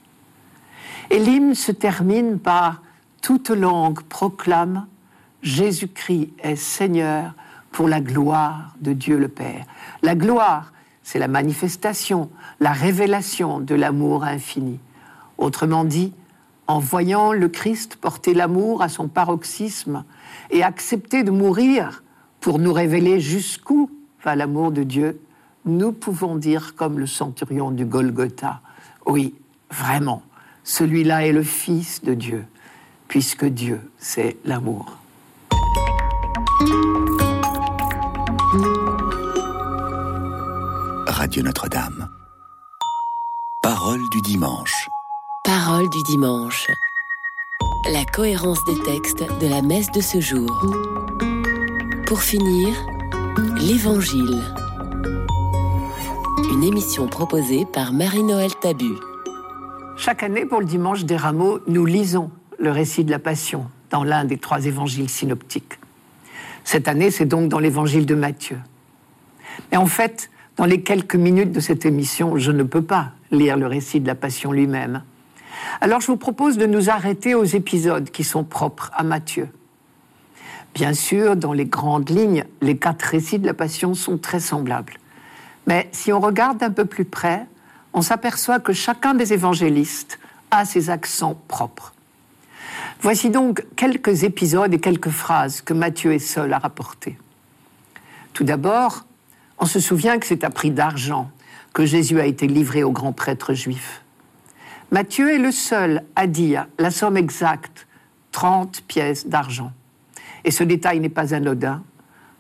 Et 1.11 1.19
l'hymne 1.19 1.55
se 1.55 1.73
termine 1.73 2.39
par 2.39 2.83
Toute 3.23 3.51
langue 3.51 4.03
proclame 4.03 4.87
Jésus-Christ 5.43 6.33
est 6.43 6.57
Seigneur 6.57 7.35
pour 7.71 7.89
la 7.89 8.01
gloire 8.01 8.75
de 8.81 8.93
Dieu 8.93 9.19
le 9.19 9.29
Père. 9.29 9.65
La 10.03 10.15
gloire, 10.15 10.73
c'est 11.03 11.19
la 11.19 11.29
manifestation, 11.29 12.31
la 12.61 12.73
révélation 12.73 13.61
de 13.61 13.75
l'amour 13.75 14.25
infini. 14.25 14.81
Autrement 15.38 15.85
dit, 15.85 16.12
en 16.66 16.79
voyant 16.79 17.33
le 17.33 17.49
Christ 17.49 17.97
porter 17.97 18.35
l'amour 18.35 18.83
à 18.83 18.88
son 18.88 19.09
paroxysme 19.09 20.05
et 20.51 20.62
accepter 20.62 21.23
de 21.23 21.31
mourir 21.31 22.03
pour 22.40 22.59
nous 22.59 22.73
révéler 22.73 23.20
jusqu'où 23.20 23.90
va 24.23 24.37
l'amour 24.37 24.70
de 24.73 24.83
Dieu, 24.83 25.20
nous 25.64 25.92
pouvons 25.92 26.37
dire 26.37 26.75
comme 26.75 26.99
le 26.99 27.07
centurion 27.07 27.70
du 27.70 27.85
Golgotha, 27.85 28.61
oui, 29.07 29.35
vraiment, 29.70 30.23
celui-là 30.62 31.27
est 31.27 31.33
le 31.33 31.42
Fils 31.42 32.03
de 32.03 32.14
Dieu, 32.14 32.47
puisque 33.09 33.44
Dieu, 33.44 33.81
c'est 33.99 34.37
l'amour. 34.44 34.99
Radio 41.07 41.42
Notre-Dame. 41.42 42.09
Parole 43.62 44.01
du 44.12 44.20
dimanche. 44.23 44.88
Parole 45.45 45.91
du 45.91 46.03
dimanche. 46.05 46.71
La 47.93 48.07
cohérence 48.07 48.65
des 48.65 48.83
textes 48.83 49.23
de 49.41 49.47
la 49.47 49.61
messe 49.61 49.91
de 49.93 50.01
ce 50.01 50.19
jour. 50.19 50.51
Pour 52.07 52.23
finir, 52.23 52.75
l'Évangile 53.59 54.43
une 56.51 56.65
émission 56.65 57.09
proposée 57.09 57.67
par 57.71 57.93
Marie-Noël 57.93 58.53
Tabu. 58.61 58.95
Chaque 59.99 60.23
année, 60.23 60.47
pour 60.47 60.61
le 60.61 60.67
dimanche 60.67 61.05
des 61.05 61.17
rameaux, 61.17 61.61
nous 61.67 61.85
lisons 61.85 62.31
le 62.59 62.71
récit 62.71 63.05
de 63.05 63.11
la 63.11 63.19
Passion 63.19 63.67
dans 63.91 64.03
l'un 64.03 64.25
des 64.25 64.39
trois 64.39 64.65
évangiles 64.65 65.11
synoptiques. 65.11 65.79
Cette 66.65 66.89
année, 66.89 67.11
c'est 67.11 67.27
donc 67.27 67.51
dans 67.51 67.59
l'évangile 67.59 68.07
de 68.07 68.15
Matthieu. 68.15 68.59
Mais 69.71 69.77
en 69.77 69.87
fait, 69.87 70.31
dans 70.57 70.65
les 70.65 70.81
quelques 70.81 71.17
minutes 71.17 71.53
de 71.53 71.61
cette 71.61 71.85
émission, 71.85 72.39
je 72.39 72.51
ne 72.51 72.63
peux 72.63 72.83
pas 72.83 73.11
lire 73.31 73.59
le 73.59 73.67
récit 73.67 74.01
de 74.01 74.07
la 74.07 74.15
Passion 74.15 74.51
lui-même. 74.51 75.03
Alors 75.81 76.00
je 76.00 76.07
vous 76.07 76.16
propose 76.16 76.59
de 76.59 76.66
nous 76.66 76.90
arrêter 76.90 77.35
aux 77.35 77.44
épisodes 77.44 78.11
qui 78.11 78.24
sont 78.24 78.44
propres 78.44 78.90
à 78.94 79.03
Matthieu. 79.03 79.48
Bien 80.74 80.92
sûr, 80.92 81.37
dans 81.37 81.53
les 81.53 81.66
grandes 81.66 82.11
lignes, 82.11 82.44
les 82.61 82.77
quatre 82.77 83.03
récits 83.03 83.38
de 83.38 83.46
la 83.46 83.55
Passion 83.55 83.94
sont 83.94 84.18
très 84.18 84.40
semblables. 84.40 84.94
Mais 85.66 85.88
si 85.92 86.12
on 86.12 86.20
regarde 86.20 86.62
un 86.62 86.70
peu 86.70 86.85
plus 86.85 87.05
près, 87.05 87.46
on 87.92 88.03
s'aperçoit 88.03 88.59
que 88.59 88.72
chacun 88.72 89.14
des 89.14 89.33
évangélistes 89.33 90.18
a 90.50 90.64
ses 90.64 90.90
accents 90.90 91.40
propres. 91.48 91.94
Voici 93.00 93.31
donc 93.31 93.64
quelques 93.77 94.24
épisodes 94.24 94.72
et 94.72 94.81
quelques 94.81 95.11
phrases 95.11 95.61
que 95.61 95.74
Matthieu 95.74 96.12
est 96.12 96.18
seul 96.18 96.53
à 96.53 96.59
rapporter. 96.59 97.18
Tout 98.33 98.44
d'abord, 98.44 99.05
on 99.59 99.66
se 99.66 99.79
souvient 99.79 100.18
que 100.18 100.27
c'est 100.27 100.44
à 100.44 100.50
prix 100.50 100.70
d'argent 100.70 101.31
que 101.72 101.85
Jésus 101.85 102.20
a 102.20 102.27
été 102.27 102.46
livré 102.46 102.83
au 102.83 102.90
grand 102.90 103.12
prêtre 103.12 103.55
juif. 103.55 104.04
Matthieu 104.90 105.33
est 105.33 105.38
le 105.38 105.51
seul 105.51 106.05
à 106.14 106.27
dire 106.27 106.66
la 106.79 106.90
somme 106.90 107.16
exacte, 107.16 107.87
30 108.33 108.83
pièces 108.83 109.27
d'argent. 109.27 109.73
Et 110.44 110.51
ce 110.51 110.64
détail 110.64 111.01
n'est 111.01 111.09
pas 111.09 111.35
anodin, 111.35 111.83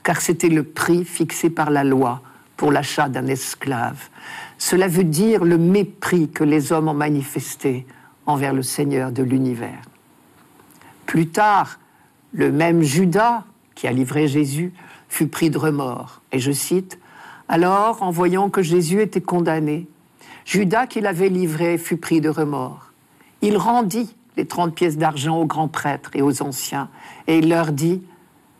car 0.02 0.20
c'était 0.20 0.48
le 0.48 0.62
prix 0.62 1.04
fixé 1.04 1.50
par 1.50 1.70
la 1.70 1.84
loi 1.84 2.22
pour 2.56 2.70
l'achat 2.70 3.08
d'un 3.08 3.26
esclave. 3.26 4.08
Cela 4.58 4.88
veut 4.88 5.04
dire 5.04 5.44
le 5.44 5.58
mépris 5.58 6.28
que 6.30 6.44
les 6.44 6.72
hommes 6.72 6.88
ont 6.88 6.94
manifesté 6.94 7.86
envers 8.26 8.52
le 8.52 8.62
Seigneur 8.62 9.10
de 9.10 9.22
l'univers. 9.22 9.82
Plus 11.06 11.28
tard, 11.28 11.78
le 12.32 12.52
même 12.52 12.82
Judas 12.82 13.44
qui 13.74 13.86
a 13.86 13.92
livré 13.92 14.28
Jésus 14.28 14.72
fut 15.08 15.26
pris 15.26 15.50
de 15.50 15.58
remords. 15.58 16.22
Et 16.32 16.38
je 16.38 16.52
cite, 16.52 16.98
Alors, 17.48 18.02
en 18.02 18.10
voyant 18.10 18.50
que 18.50 18.62
Jésus 18.62 19.00
était 19.00 19.20
condamné, 19.20 19.86
Judas 20.44 20.86
qui 20.86 21.00
l'avait 21.00 21.28
livré 21.28 21.78
fut 21.78 21.96
pris 21.96 22.20
de 22.20 22.28
remords. 22.28 22.92
Il 23.40 23.56
rendit 23.56 24.14
les 24.36 24.46
trente 24.46 24.74
pièces 24.74 24.98
d'argent 24.98 25.38
aux 25.38 25.46
grands 25.46 25.68
prêtres 25.68 26.10
et 26.14 26.22
aux 26.22 26.42
anciens, 26.42 26.88
et 27.26 27.38
il 27.38 27.48
leur 27.48 27.72
dit, 27.72 28.02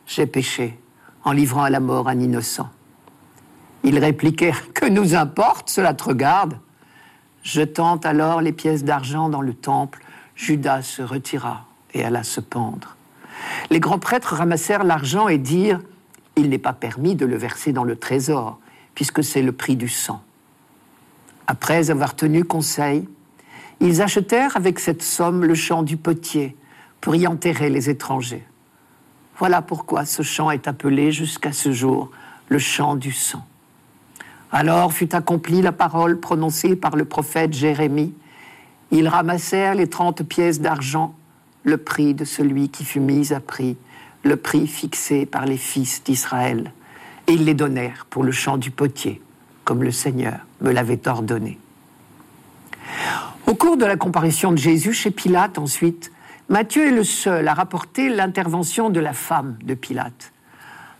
J'ai 0.07 0.27
péché 0.27 0.79
en 1.25 1.33
livrant 1.33 1.63
à 1.63 1.71
la 1.71 1.81
mort 1.81 2.09
un 2.09 2.21
innocent. 2.21 2.71
Ils 3.83 3.99
répliquèrent 3.99 4.73
Que 4.73 4.87
nous 4.87 5.15
importe, 5.15 5.69
cela 5.69 5.95
te 5.95 6.05
regarde? 6.05 6.59
Jetant 7.43 7.97
alors 7.97 8.41
les 8.41 8.53
pièces 8.53 8.85
d'argent 8.85 9.29
dans 9.29 9.43
le 9.43 9.53
temple, 9.53 10.03
Judas 10.35 10.83
se 10.83 11.03
retira 11.03 11.67
et 11.93 12.03
alla 12.03 12.23
se 12.23 12.41
pendre. 12.41 12.97
Les 13.71 13.81
grands 13.81 13.99
prêtres 13.99 14.35
ramassèrent 14.35 14.85
l'argent 14.85 15.29
et 15.29 15.39
dirent 15.39 15.81
Il 16.37 16.49
n'est 16.49 16.59
pas 16.59 16.73
permis 16.73 17.15
de 17.15 17.27
le 17.27 17.37
verser 17.37 17.73
dans 17.73 17.85
le 17.85 17.97
trésor, 17.97 18.59
puisque 18.95 19.23
c'est 19.23 19.43
le 19.43 19.53
prix 19.53 19.77
du 19.77 19.89
sang. 19.89 20.23
Après 21.47 21.91
avoir 21.91 22.17
tenu 22.17 22.45
conseil, 22.45 23.09
ils 23.81 24.01
achetèrent 24.01 24.57
avec 24.57 24.79
cette 24.79 25.03
somme 25.03 25.45
le 25.45 25.55
champ 25.55 25.83
du 25.83 25.97
potier 25.97 26.57
pour 27.01 27.15
y 27.17 27.27
enterrer 27.27 27.69
les 27.69 27.91
étrangers. 27.91 28.47
Voilà 29.39 29.63
pourquoi 29.63 30.05
ce 30.05 30.23
champ 30.23 30.51
est 30.51 30.69
appelé 30.69 31.13
jusqu'à 31.13 31.53
ce 31.53 31.73
jour 31.73 32.11
le 32.49 32.59
champ 32.59 32.95
du 32.97 33.13
sang. 33.13 33.45
Alors 34.53 34.93
fut 34.93 35.15
accomplie 35.15 35.61
la 35.61 35.73
parole 35.73 36.21
prononcée 36.21 36.77
par 36.77 36.95
le 36.95 37.05
prophète 37.05 37.53
Jérémie. 37.53 38.15
Ils 38.91 39.09
ramassèrent 39.09 39.75
les 39.75 39.89
trente 39.89 40.23
pièces 40.23 40.61
d'argent, 40.61 41.15
le 41.65 41.77
prix 41.77 42.15
de 42.15 42.25
celui 42.25 42.69
qui 42.69 42.85
fut 42.85 43.01
mis 43.01 43.33
à 43.33 43.41
prix, 43.41 43.77
le 44.23 44.37
prix 44.37 44.69
fixé 44.69 45.27
par 45.27 45.47
les 45.47 45.57
fils 45.57 46.05
d'Israël, 46.05 46.73
et 47.27 47.33
ils 47.33 47.45
les 47.45 47.55
donnèrent 47.55 48.07
pour 48.09 48.23
le 48.23 48.31
champ 48.31 48.57
du 48.57 48.71
potier, 48.71 49.21
comme 49.65 49.83
le 49.83 49.91
Seigneur 49.91 50.39
me 50.61 50.71
l'avait 50.71 51.09
ordonné. 51.09 51.59
Au 53.47 53.55
cours 53.55 53.77
de 53.77 53.85
la 53.85 53.97
comparution 53.97 54.53
de 54.53 54.59
Jésus 54.59 54.93
chez 54.93 55.11
Pilate 55.11 55.59
ensuite, 55.59 56.13
Matthieu 56.49 56.87
est 56.87 56.93
le 56.93 57.05
seul 57.05 57.49
à 57.49 57.55
rapporter 57.55 58.09
l'intervention 58.09 58.91
de 58.91 59.01
la 59.01 59.13
femme 59.13 59.57
de 59.63 59.75
Pilate. 59.75 60.33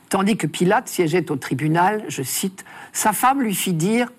Tandis 0.09 0.37
que 0.37 0.47
Pilate 0.47 0.89
siégeait 0.89 1.31
au 1.31 1.37
tribunal, 1.37 2.05
je 2.09 2.23
cite, 2.23 2.65
sa 2.93 3.13
femme 3.13 3.43
lui 3.43 3.55
fit 3.55 3.73
dire 3.73 4.11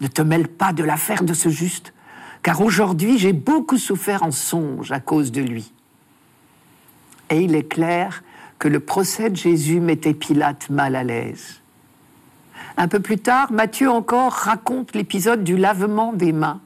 Ne 0.00 0.06
te 0.06 0.22
mêle 0.22 0.48
pas 0.48 0.72
de 0.72 0.84
l'affaire 0.84 1.24
de 1.24 1.34
ce 1.34 1.48
juste, 1.48 1.92
car 2.42 2.60
aujourd'hui 2.60 3.18
j'ai 3.18 3.32
beaucoup 3.32 3.78
souffert 3.78 4.22
en 4.22 4.30
songe 4.30 4.92
à 4.92 5.00
cause 5.00 5.32
de 5.32 5.42
lui. 5.42 5.72
Et 7.30 7.40
il 7.40 7.54
est 7.54 7.68
clair 7.68 8.22
que 8.58 8.68
le 8.68 8.80
procès 8.80 9.30
de 9.30 9.36
Jésus 9.36 9.80
mettait 9.80 10.14
Pilate 10.14 10.70
mal 10.70 10.94
à 10.94 11.04
l'aise. 11.04 11.61
Un 12.76 12.88
peu 12.88 13.00
plus 13.00 13.18
tard, 13.18 13.52
Matthieu 13.52 13.90
encore 13.90 14.32
raconte 14.32 14.94
l'épisode 14.94 15.44
du 15.44 15.56
lavement 15.56 16.12
des 16.12 16.32
mains. 16.32 16.60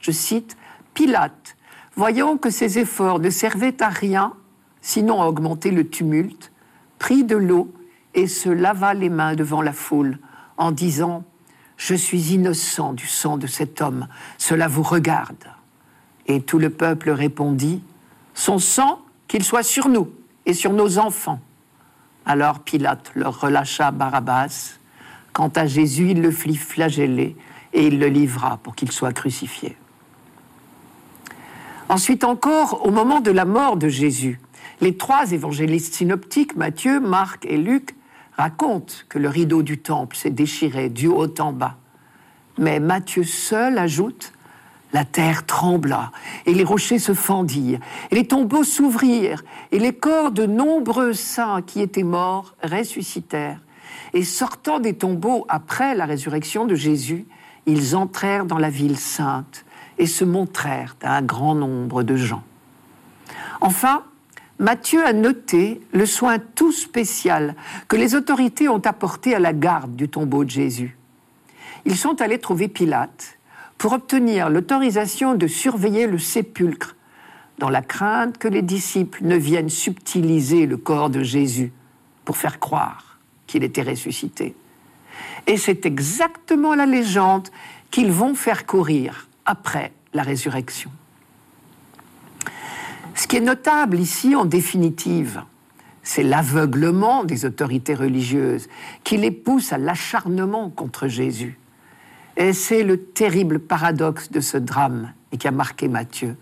Je 0.00 0.10
cite, 0.10 0.56
Pilate, 0.94 1.56
voyant 1.94 2.36
que 2.36 2.50
ses 2.50 2.78
efforts 2.78 3.20
ne 3.20 3.30
servaient 3.30 3.82
à 3.82 3.88
rien, 3.88 4.34
sinon 4.80 5.22
à 5.22 5.26
augmenter 5.26 5.70
le 5.70 5.88
tumulte, 5.88 6.52
prit 6.98 7.24
de 7.24 7.36
l'eau 7.36 7.72
et 8.14 8.26
se 8.26 8.48
lava 8.48 8.94
les 8.94 9.08
mains 9.08 9.34
devant 9.34 9.62
la 9.62 9.72
foule 9.72 10.18
en 10.56 10.72
disant 10.72 11.24
Je 11.76 11.94
suis 11.94 12.32
innocent 12.32 12.92
du 12.92 13.06
sang 13.06 13.36
de 13.36 13.46
cet 13.46 13.80
homme, 13.80 14.08
cela 14.38 14.68
vous 14.68 14.82
regarde. 14.82 15.44
Et 16.26 16.40
tout 16.40 16.58
le 16.58 16.70
peuple 16.70 17.10
répondit 17.10 17.82
Son 18.34 18.58
sang, 18.58 19.00
qu'il 19.28 19.44
soit 19.44 19.62
sur 19.62 19.88
nous 19.88 20.10
et 20.44 20.54
sur 20.54 20.72
nos 20.72 20.98
enfants. 20.98 21.40
Alors 22.24 22.60
Pilate 22.60 23.10
leur 23.14 23.40
relâcha 23.40 23.90
Barabbas. 23.90 24.78
Quant 25.36 25.52
à 25.54 25.66
Jésus, 25.66 26.12
il 26.12 26.22
le 26.22 26.30
fit 26.30 26.56
flageller 26.56 27.36
et 27.74 27.88
il 27.88 27.98
le 27.98 28.06
livra 28.06 28.56
pour 28.62 28.74
qu'il 28.74 28.90
soit 28.90 29.12
crucifié. 29.12 29.76
Ensuite 31.90 32.24
encore, 32.24 32.86
au 32.86 32.90
moment 32.90 33.20
de 33.20 33.30
la 33.30 33.44
mort 33.44 33.76
de 33.76 33.90
Jésus, 33.90 34.40
les 34.80 34.96
trois 34.96 35.32
évangélistes 35.32 35.92
synoptiques, 35.92 36.56
Matthieu, 36.56 37.00
Marc 37.00 37.44
et 37.44 37.58
Luc, 37.58 37.96
racontent 38.38 38.94
que 39.10 39.18
le 39.18 39.28
rideau 39.28 39.62
du 39.62 39.76
temple 39.76 40.16
s'est 40.16 40.30
déchiré 40.30 40.88
du 40.88 41.06
haut 41.06 41.28
en 41.38 41.52
bas. 41.52 41.76
Mais 42.56 42.80
Matthieu 42.80 43.22
seul 43.22 43.76
ajoute 43.76 44.32
La 44.94 45.04
terre 45.04 45.44
trembla, 45.44 46.12
et 46.46 46.54
les 46.54 46.64
rochers 46.64 46.98
se 46.98 47.12
fendirent, 47.12 47.80
et 48.10 48.14
les 48.14 48.26
tombeaux 48.26 48.64
s'ouvrirent, 48.64 49.44
et 49.70 49.78
les 49.80 49.92
corps 49.92 50.30
de 50.30 50.46
nombreux 50.46 51.12
saints 51.12 51.60
qui 51.60 51.82
étaient 51.82 52.04
morts 52.04 52.54
ressuscitèrent. 52.62 53.60
Et 54.12 54.24
sortant 54.24 54.78
des 54.78 54.94
tombeaux 54.94 55.46
après 55.48 55.94
la 55.94 56.06
résurrection 56.06 56.64
de 56.64 56.74
Jésus, 56.74 57.26
ils 57.66 57.96
entrèrent 57.96 58.46
dans 58.46 58.58
la 58.58 58.70
ville 58.70 58.98
sainte 58.98 59.64
et 59.98 60.06
se 60.06 60.24
montrèrent 60.24 60.96
à 61.02 61.16
un 61.16 61.22
grand 61.22 61.54
nombre 61.54 62.02
de 62.02 62.16
gens. 62.16 62.42
Enfin, 63.60 64.04
Matthieu 64.58 65.04
a 65.04 65.12
noté 65.12 65.80
le 65.92 66.06
soin 66.06 66.38
tout 66.38 66.72
spécial 66.72 67.54
que 67.88 67.96
les 67.96 68.14
autorités 68.14 68.68
ont 68.68 68.80
apporté 68.84 69.34
à 69.34 69.38
la 69.38 69.52
garde 69.52 69.96
du 69.96 70.08
tombeau 70.08 70.44
de 70.44 70.50
Jésus. 70.50 70.96
Ils 71.84 71.96
sont 71.96 72.20
allés 72.22 72.38
trouver 72.38 72.68
Pilate 72.68 73.38
pour 73.78 73.92
obtenir 73.92 74.48
l'autorisation 74.48 75.34
de 75.34 75.46
surveiller 75.46 76.06
le 76.06 76.18
sépulcre, 76.18 76.96
dans 77.58 77.68
la 77.68 77.82
crainte 77.82 78.38
que 78.38 78.48
les 78.48 78.62
disciples 78.62 79.24
ne 79.24 79.36
viennent 79.36 79.70
subtiliser 79.70 80.66
le 80.66 80.76
corps 80.76 81.10
de 81.10 81.22
Jésus 81.22 81.72
pour 82.24 82.36
faire 82.36 82.58
croire 82.58 83.15
qu'il 83.46 83.64
était 83.64 83.82
ressuscité. 83.82 84.54
Et 85.46 85.56
c'est 85.56 85.86
exactement 85.86 86.74
la 86.74 86.86
légende 86.86 87.48
qu'ils 87.90 88.12
vont 88.12 88.34
faire 88.34 88.66
courir 88.66 89.28
après 89.44 89.92
la 90.12 90.22
résurrection. 90.22 90.90
Ce 93.14 93.26
qui 93.26 93.36
est 93.36 93.40
notable 93.40 93.98
ici, 93.98 94.34
en 94.34 94.44
définitive, 94.44 95.42
c'est 96.02 96.22
l'aveuglement 96.22 97.24
des 97.24 97.44
autorités 97.44 97.94
religieuses 97.94 98.68
qui 99.02 99.16
les 99.16 99.30
pousse 99.30 99.72
à 99.72 99.78
l'acharnement 99.78 100.70
contre 100.70 101.08
Jésus. 101.08 101.58
Et 102.36 102.52
c'est 102.52 102.82
le 102.82 103.02
terrible 103.02 103.58
paradoxe 103.58 104.30
de 104.30 104.40
ce 104.40 104.58
drame 104.58 105.12
et 105.32 105.38
qui 105.38 105.48
a 105.48 105.50
marqué 105.50 105.88
Matthieu, 105.88 106.36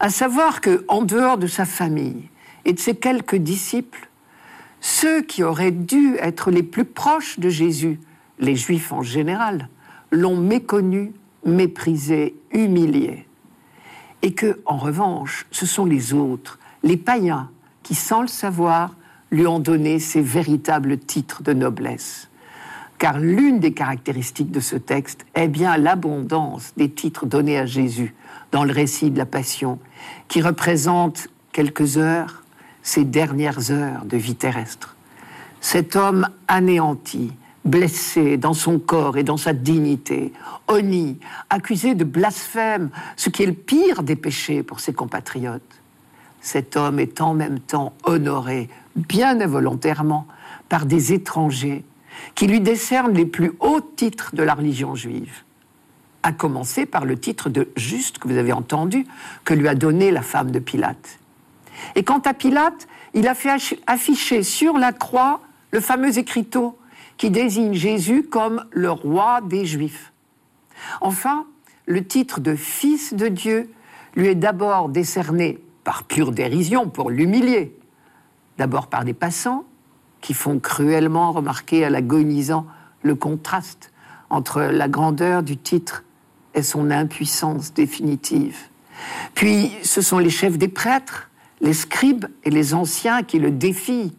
à 0.00 0.10
savoir 0.10 0.60
que, 0.60 0.84
en 0.88 1.02
dehors 1.02 1.38
de 1.38 1.46
sa 1.46 1.64
famille 1.64 2.28
et 2.64 2.72
de 2.72 2.78
ses 2.78 2.96
quelques 2.96 3.36
disciples, 3.36 4.08
ceux 4.80 5.22
qui 5.22 5.42
auraient 5.42 5.72
dû 5.72 6.16
être 6.20 6.50
les 6.50 6.62
plus 6.62 6.84
proches 6.84 7.38
de 7.38 7.48
Jésus, 7.48 8.00
les 8.38 8.56
Juifs 8.56 8.92
en 8.92 9.02
général, 9.02 9.68
l'ont 10.10 10.36
méconnu, 10.36 11.12
méprisé, 11.44 12.36
humilié 12.52 13.26
et 14.22 14.32
que, 14.32 14.60
en 14.64 14.76
revanche, 14.76 15.46
ce 15.50 15.66
sont 15.66 15.84
les 15.84 16.12
autres, 16.12 16.58
les 16.82 16.96
païens, 16.96 17.50
qui, 17.82 17.94
sans 17.94 18.22
le 18.22 18.28
savoir, 18.28 18.96
lui 19.30 19.46
ont 19.46 19.60
donné 19.60 19.98
ses 19.98 20.20
véritables 20.20 20.98
titres 20.98 21.42
de 21.42 21.52
noblesse. 21.52 22.28
Car 22.98 23.18
l'une 23.18 23.60
des 23.60 23.72
caractéristiques 23.72 24.50
de 24.50 24.60
ce 24.60 24.76
texte 24.76 25.26
est 25.34 25.48
bien 25.48 25.76
l'abondance 25.76 26.72
des 26.76 26.90
titres 26.90 27.26
donnés 27.26 27.58
à 27.58 27.66
Jésus 27.66 28.14
dans 28.52 28.64
le 28.64 28.72
récit 28.72 29.10
de 29.10 29.18
la 29.18 29.26
Passion, 29.26 29.78
qui 30.28 30.40
représente 30.40 31.28
quelques 31.52 31.98
heures, 31.98 32.42
ses 32.86 33.04
dernières 33.04 33.72
heures 33.72 34.04
de 34.04 34.16
vie 34.16 34.36
terrestre. 34.36 34.94
Cet 35.60 35.96
homme 35.96 36.28
anéanti, 36.46 37.32
blessé 37.64 38.36
dans 38.36 38.54
son 38.54 38.78
corps 38.78 39.18
et 39.18 39.24
dans 39.24 39.36
sa 39.36 39.52
dignité, 39.52 40.32
honni, 40.68 41.18
accusé 41.50 41.96
de 41.96 42.04
blasphème, 42.04 42.90
ce 43.16 43.28
qui 43.28 43.42
est 43.42 43.46
le 43.46 43.54
pire 43.54 44.04
des 44.04 44.14
péchés 44.14 44.62
pour 44.62 44.78
ses 44.78 44.92
compatriotes. 44.92 45.80
Cet 46.40 46.76
homme 46.76 47.00
est 47.00 47.20
en 47.20 47.34
même 47.34 47.58
temps 47.58 47.92
honoré, 48.04 48.68
bien 48.94 49.40
involontairement, 49.40 50.28
par 50.68 50.86
des 50.86 51.12
étrangers 51.12 51.84
qui 52.36 52.46
lui 52.46 52.60
décernent 52.60 53.14
les 53.14 53.26
plus 53.26 53.50
hauts 53.58 53.80
titres 53.80 54.30
de 54.32 54.44
la 54.44 54.54
religion 54.54 54.94
juive, 54.94 55.42
à 56.22 56.30
commencer 56.30 56.86
par 56.86 57.04
le 57.04 57.18
titre 57.18 57.50
de 57.50 57.68
juste 57.76 58.18
que 58.18 58.28
vous 58.28 58.38
avez 58.38 58.52
entendu, 58.52 59.08
que 59.44 59.54
lui 59.54 59.66
a 59.66 59.74
donné 59.74 60.12
la 60.12 60.22
femme 60.22 60.52
de 60.52 60.60
Pilate. 60.60 61.18
Et 61.94 62.04
quant 62.04 62.20
à 62.20 62.34
Pilate, 62.34 62.86
il 63.14 63.28
a 63.28 63.34
fait 63.34 63.50
afficher 63.86 64.42
sur 64.42 64.78
la 64.78 64.92
croix 64.92 65.40
le 65.70 65.80
fameux 65.80 66.18
écriteau 66.18 66.78
qui 67.16 67.30
désigne 67.30 67.74
Jésus 67.74 68.22
comme 68.22 68.64
le 68.70 68.90
roi 68.90 69.40
des 69.40 69.64
Juifs. 69.66 70.12
Enfin, 71.00 71.46
le 71.86 72.04
titre 72.04 72.40
de 72.40 72.54
Fils 72.54 73.14
de 73.14 73.28
Dieu 73.28 73.70
lui 74.14 74.28
est 74.28 74.34
d'abord 74.34 74.88
décerné 74.88 75.58
par 75.84 76.04
pure 76.04 76.32
dérision 76.32 76.88
pour 76.88 77.10
l'humilier, 77.10 77.78
d'abord 78.58 78.88
par 78.88 79.04
des 79.04 79.14
passants 79.14 79.64
qui 80.20 80.34
font 80.34 80.58
cruellement 80.58 81.32
remarquer 81.32 81.84
à 81.84 81.90
l'agonisant 81.90 82.66
le 83.02 83.14
contraste 83.14 83.92
entre 84.30 84.62
la 84.62 84.88
grandeur 84.88 85.42
du 85.42 85.56
titre 85.56 86.04
et 86.54 86.62
son 86.62 86.90
impuissance 86.90 87.72
définitive. 87.72 88.58
Puis 89.34 89.70
ce 89.82 90.00
sont 90.00 90.18
les 90.18 90.30
chefs 90.30 90.58
des 90.58 90.68
prêtres, 90.68 91.30
les 91.60 91.72
scribes 91.72 92.26
et 92.44 92.50
les 92.50 92.74
anciens 92.74 93.22
qui 93.22 93.38
le 93.38 93.50
défient 93.50 94.12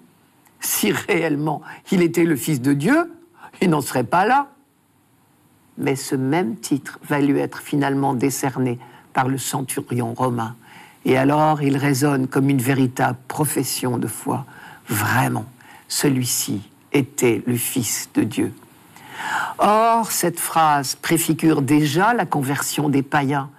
si 0.59 0.91
réellement 0.91 1.61
il 1.91 2.01
était 2.01 2.23
le 2.23 2.35
Fils 2.35 2.61
de 2.61 2.73
Dieu, 2.73 3.11
il 3.61 3.69
n'en 3.69 3.81
serait 3.81 4.03
pas 4.03 4.25
là. 4.25 4.47
Mais 5.77 5.95
ce 5.95 6.15
même 6.15 6.55
titre 6.55 6.99
va 7.03 7.19
lui 7.19 7.39
être 7.39 7.59
finalement 7.59 8.13
décerné 8.13 8.79
par 9.13 9.27
le 9.27 9.37
centurion 9.37 10.13
romain. 10.13 10.55
Et 11.05 11.17
alors 11.17 11.61
il 11.61 11.77
résonne 11.77 12.27
comme 12.27 12.49
une 12.49 12.61
véritable 12.61 13.19
profession 13.27 13.97
de 13.97 14.07
foi. 14.07 14.45
Vraiment, 14.89 15.45
celui-ci 15.87 16.61
était 16.91 17.43
le 17.45 17.55
Fils 17.55 18.09
de 18.13 18.23
Dieu. 18.23 18.53
Or, 19.57 20.11
cette 20.11 20.39
phrase 20.39 20.95
préfigure 20.95 21.61
déjà 21.61 22.13
la 22.13 22.25
conversion 22.25 22.89
des 22.89 23.03
païens, 23.03 23.49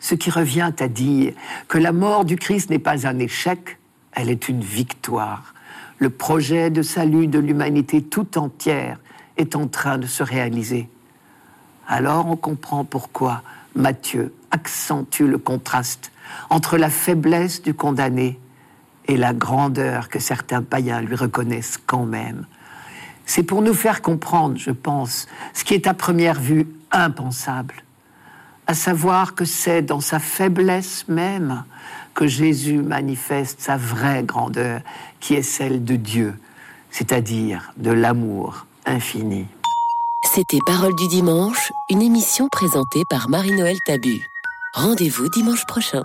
ce 0.00 0.14
qui 0.14 0.30
revient 0.30 0.72
à 0.78 0.88
dire 0.88 1.32
que 1.68 1.78
la 1.78 1.92
mort 1.92 2.24
du 2.24 2.36
Christ 2.36 2.70
n'est 2.70 2.78
pas 2.78 3.06
un 3.06 3.18
échec, 3.18 3.78
elle 4.12 4.30
est 4.30 4.48
une 4.48 4.60
victoire 4.60 5.54
le 5.98 6.10
projet 6.10 6.70
de 6.70 6.82
salut 6.82 7.26
de 7.26 7.38
l'humanité 7.38 8.02
tout 8.02 8.38
entière 8.38 8.98
est 9.36 9.56
en 9.56 9.66
train 9.66 9.98
de 9.98 10.06
se 10.06 10.22
réaliser. 10.22 10.88
Alors 11.86 12.26
on 12.28 12.36
comprend 12.36 12.84
pourquoi 12.84 13.42
Matthieu 13.74 14.32
accentue 14.50 15.24
le 15.24 15.38
contraste 15.38 16.12
entre 16.50 16.76
la 16.76 16.90
faiblesse 16.90 17.62
du 17.62 17.74
condamné 17.74 18.38
et 19.06 19.16
la 19.16 19.32
grandeur 19.32 20.08
que 20.08 20.18
certains 20.18 20.62
païens 20.62 21.00
lui 21.00 21.14
reconnaissent 21.14 21.78
quand 21.84 22.04
même. 22.04 22.46
C'est 23.26 23.42
pour 23.42 23.62
nous 23.62 23.74
faire 23.74 24.02
comprendre, 24.02 24.56
je 24.56 24.70
pense, 24.70 25.26
ce 25.52 25.64
qui 25.64 25.74
est 25.74 25.86
à 25.86 25.94
première 25.94 26.40
vue 26.40 26.66
impensable, 26.92 27.74
à 28.68 28.74
savoir 28.74 29.34
que 29.34 29.46
c'est 29.46 29.80
dans 29.80 30.00
sa 30.00 30.20
faiblesse 30.20 31.08
même 31.08 31.64
que 32.14 32.26
Jésus 32.26 32.82
manifeste 32.82 33.60
sa 33.60 33.76
vraie 33.78 34.22
grandeur, 34.22 34.82
qui 35.20 35.34
est 35.34 35.42
celle 35.42 35.84
de 35.84 35.96
Dieu, 35.96 36.34
c'est-à-dire 36.90 37.72
de 37.78 37.90
l'amour 37.90 38.66
infini. 38.84 39.46
C'était 40.22 40.58
Parole 40.66 40.94
du 40.96 41.08
dimanche, 41.08 41.72
une 41.88 42.02
émission 42.02 42.48
présentée 42.48 43.02
par 43.08 43.30
Marie-Noël 43.30 43.78
Tabu. 43.86 44.20
Rendez-vous 44.74 45.28
dimanche 45.30 45.64
prochain. 45.66 46.02